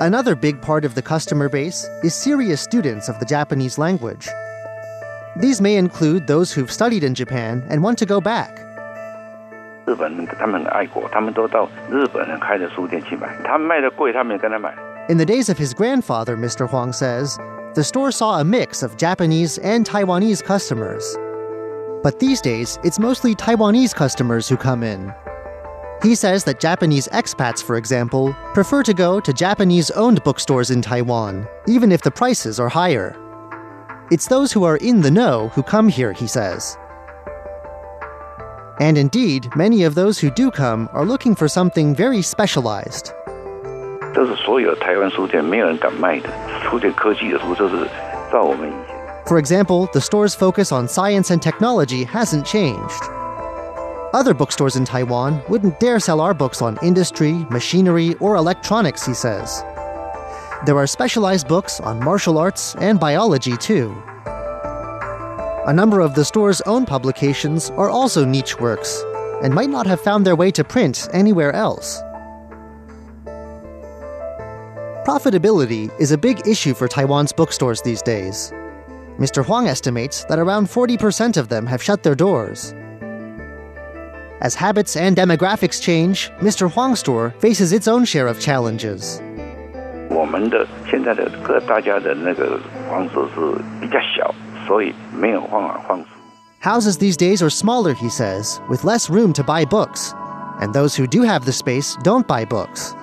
[0.00, 4.28] Another big part of the customer base is serious students of the Japanese language.
[5.36, 8.50] These may include those who've studied in Japan and want to go back.
[9.86, 14.74] 日本人他们很爱国，他们都到日本人开的书店去买，他们卖的贵，他们也跟他买。
[15.08, 16.68] In the days of his grandfather, Mr.
[16.68, 17.36] Huang says,
[17.74, 21.02] the store saw a mix of Japanese and Taiwanese customers.
[22.04, 25.12] But these days, it's mostly Taiwanese customers who come in.
[26.02, 30.82] He says that Japanese expats, for example, prefer to go to Japanese owned bookstores in
[30.82, 33.16] Taiwan, even if the prices are higher.
[34.10, 36.76] It's those who are in the know who come here, he says.
[38.80, 43.12] And indeed, many of those who do come are looking for something very specialized.
[44.14, 46.28] 这是所有台湾书店没有人敢卖的，
[46.68, 47.88] 书店科技的书，就是
[48.30, 48.96] 照我们以前。
[49.26, 53.02] For example, the store's focus on science and technology hasn't changed.
[54.12, 59.14] Other bookstores in Taiwan wouldn't dare sell our books on industry, machinery, or electronics, he
[59.14, 59.64] says.
[60.65, 63.95] There are specialized books on martial arts and biology, too.
[65.67, 69.03] A number of the store's own publications are also niche works
[69.43, 72.01] and might not have found their way to print anywhere else.
[75.05, 78.51] Profitability is a big issue for Taiwan's bookstores these days.
[79.19, 79.45] Mr.
[79.45, 82.73] Huang estimates that around 40% of them have shut their doors.
[84.41, 86.71] As habits and demographics change, Mr.
[86.71, 89.21] Huang's store faces its own share of challenges.
[90.10, 93.40] 我们的现在的各大家的那个房子是
[93.80, 94.34] 比较小，
[94.66, 96.06] 所以没有办法放书。
[96.60, 100.14] Houses these days are smaller, he says, with less room to buy books,
[100.60, 102.94] and those who do have the space don't buy books.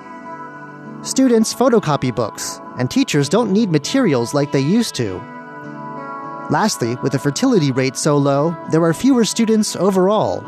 [1.02, 5.20] Students photocopy books, and teachers don't need materials like they used to.
[6.50, 10.42] Lastly, with the fertility rate so low, there are fewer students overall.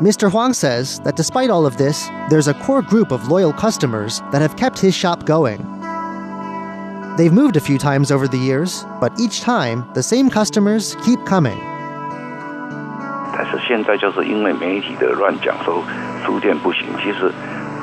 [0.00, 0.30] Mr.
[0.30, 4.42] Huang says that despite all of this, there's a core group of loyal customers that
[4.42, 5.58] have kept his shop going.
[7.16, 11.24] They've moved a few times over the years, but each time, the same customers keep
[11.24, 11.58] coming.
[13.38, 15.82] 但是现在就是因为媒体的乱讲说
[16.24, 17.32] 书店不行，其实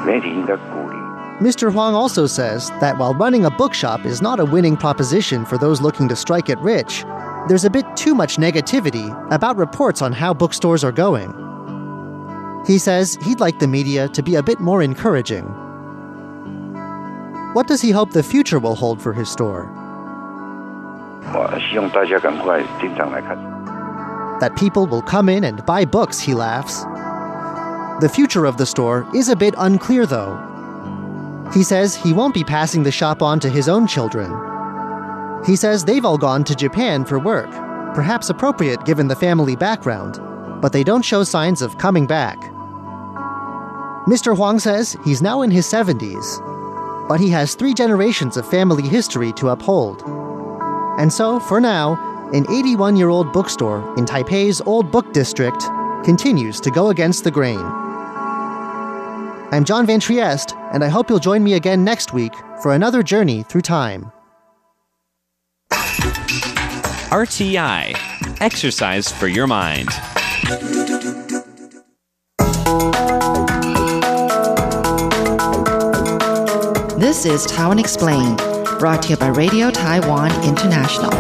[0.06, 0.96] 媒体应该鼓励。
[1.42, 1.72] Mr.
[1.72, 5.82] Huang also says that while running a bookshop is not a winning proposition for those
[5.82, 7.04] looking to strike it rich,
[7.48, 11.34] there's a bit too much negativity about reports on how bookstores are going.
[12.67, 15.45] He says he'd like the media to be a bit more encouraging.
[17.55, 19.65] What does he hope the future will hold for his store?
[24.41, 26.85] That people will come in and buy books, he laughs.
[28.03, 30.39] The future of the store is a bit unclear, though.
[31.53, 34.31] He says he won't be passing the shop on to his own children.
[35.45, 37.51] He says they've all gone to Japan for work,
[37.95, 40.21] perhaps appropriate given the family background
[40.61, 42.39] but they don't show signs of coming back.
[44.07, 44.35] Mr.
[44.37, 49.33] Huang says he's now in his 70s, but he has three generations of family history
[49.35, 50.03] to uphold.
[50.99, 51.97] And so, for now,
[52.33, 55.61] an 81 year old bookstore in Taipei's Old Book District
[56.05, 57.61] continues to go against the grain.
[59.51, 63.03] I'm John Van Trieste, and I hope you'll join me again next week for another
[63.03, 64.13] journey through time.
[67.11, 67.95] RTI
[68.41, 69.89] Exercise for Your Mind.
[70.49, 70.63] This
[77.27, 78.39] is Taiwan Explained,
[78.79, 81.11] brought to you by Radio Taiwan International.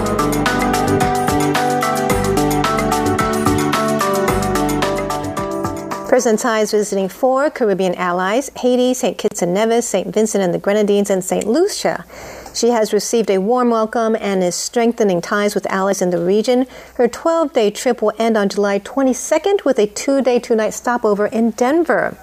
[6.08, 9.18] President Tsai is visiting four Caribbean allies Haiti, St.
[9.18, 10.08] Kitts and Nevis, St.
[10.08, 11.46] Vincent and the Grenadines, and St.
[11.46, 12.06] Lucia.
[12.54, 16.66] She has received a warm welcome and is strengthening ties with allies in the region.
[16.94, 20.74] Her 12 day trip will end on July 22nd with a two day, two night
[20.74, 22.16] stopover in Denver.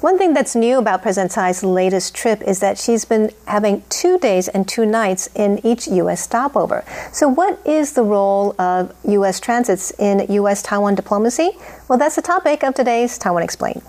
[0.00, 4.18] One thing that's new about President Tsai's latest trip is that she's been having two
[4.18, 6.20] days and two nights in each U.S.
[6.20, 6.84] stopover.
[7.12, 9.40] So, what is the role of U.S.
[9.40, 10.62] transits in U.S.
[10.62, 11.52] Taiwan diplomacy?
[11.88, 13.82] Well, that's the topic of today's Taiwan Explained.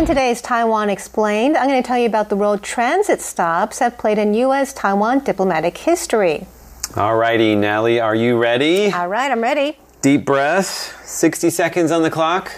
[0.00, 3.98] In today's Taiwan Explained, I'm going to tell you about the role transit stops have
[3.98, 4.72] played in U.S.
[4.72, 6.46] Taiwan diplomatic history.
[6.96, 8.90] All righty, Nellie, are you ready?
[8.90, 9.76] All right, I'm ready.
[10.00, 12.50] Deep breath, 60 seconds on the clock.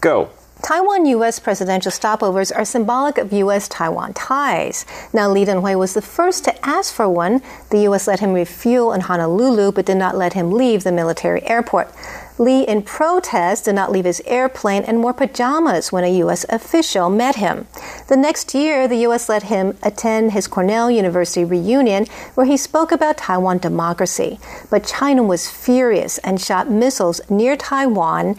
[0.00, 0.30] Go.
[0.64, 1.38] Taiwan U.S.
[1.38, 3.68] presidential stopovers are symbolic of U.S.
[3.68, 4.84] Taiwan ties.
[5.12, 7.40] Now, Lee Teng-hui was the first to ask for one.
[7.70, 8.08] The U.S.
[8.08, 11.94] let him refuel in Honolulu, but did not let him leave the military airport.
[12.40, 16.46] Lee, in protest, did not leave his airplane and wore pajamas when a U.S.
[16.48, 17.66] official met him.
[18.08, 19.28] The next year, the U.S.
[19.28, 24.40] let him attend his Cornell University reunion, where he spoke about Taiwan democracy.
[24.70, 28.36] But China was furious and shot missiles near Taiwan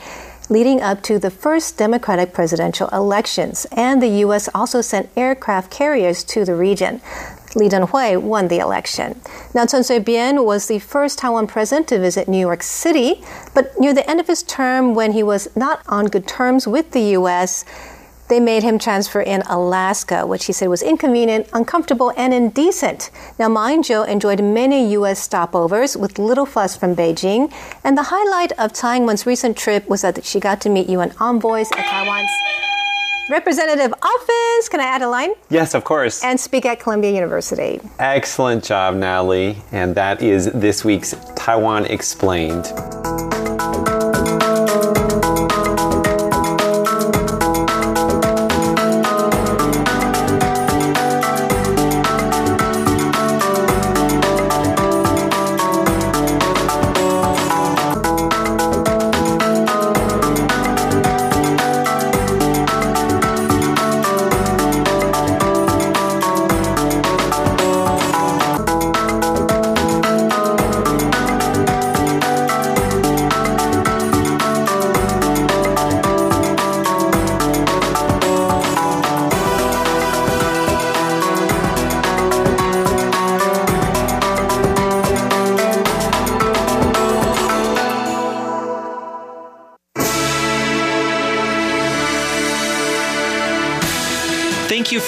[0.50, 4.50] leading up to the first Democratic presidential elections, and the U.S.
[4.54, 7.02] also sent aircraft carriers to the region.
[7.56, 9.20] Lee Teng-hui won the election.
[9.54, 13.24] Now, Chen Shui-bian was the first Taiwan president to visit New York City,
[13.54, 16.92] but near the end of his term, when he was not on good terms with
[16.92, 17.66] the U.S.,
[18.30, 23.12] they made him transfer in Alaska, which he said was inconvenient, uncomfortable, and indecent.
[23.38, 25.28] Now, Ma Ying-jeou enjoyed many U.S.
[25.28, 27.52] stopovers with little fuss from Beijing,
[27.84, 31.14] and the highlight of Tsai Ing-wen's recent trip was that she got to meet UN
[31.20, 32.32] envoys at Taiwan's
[33.32, 34.70] representative office.
[34.70, 35.32] Can I add a line?
[35.50, 36.24] Yes, of course.
[36.24, 37.80] And speak at Columbia University.
[37.98, 39.58] Excellent job, Natalie.
[39.72, 42.72] And that is this week's Taiwan Explained.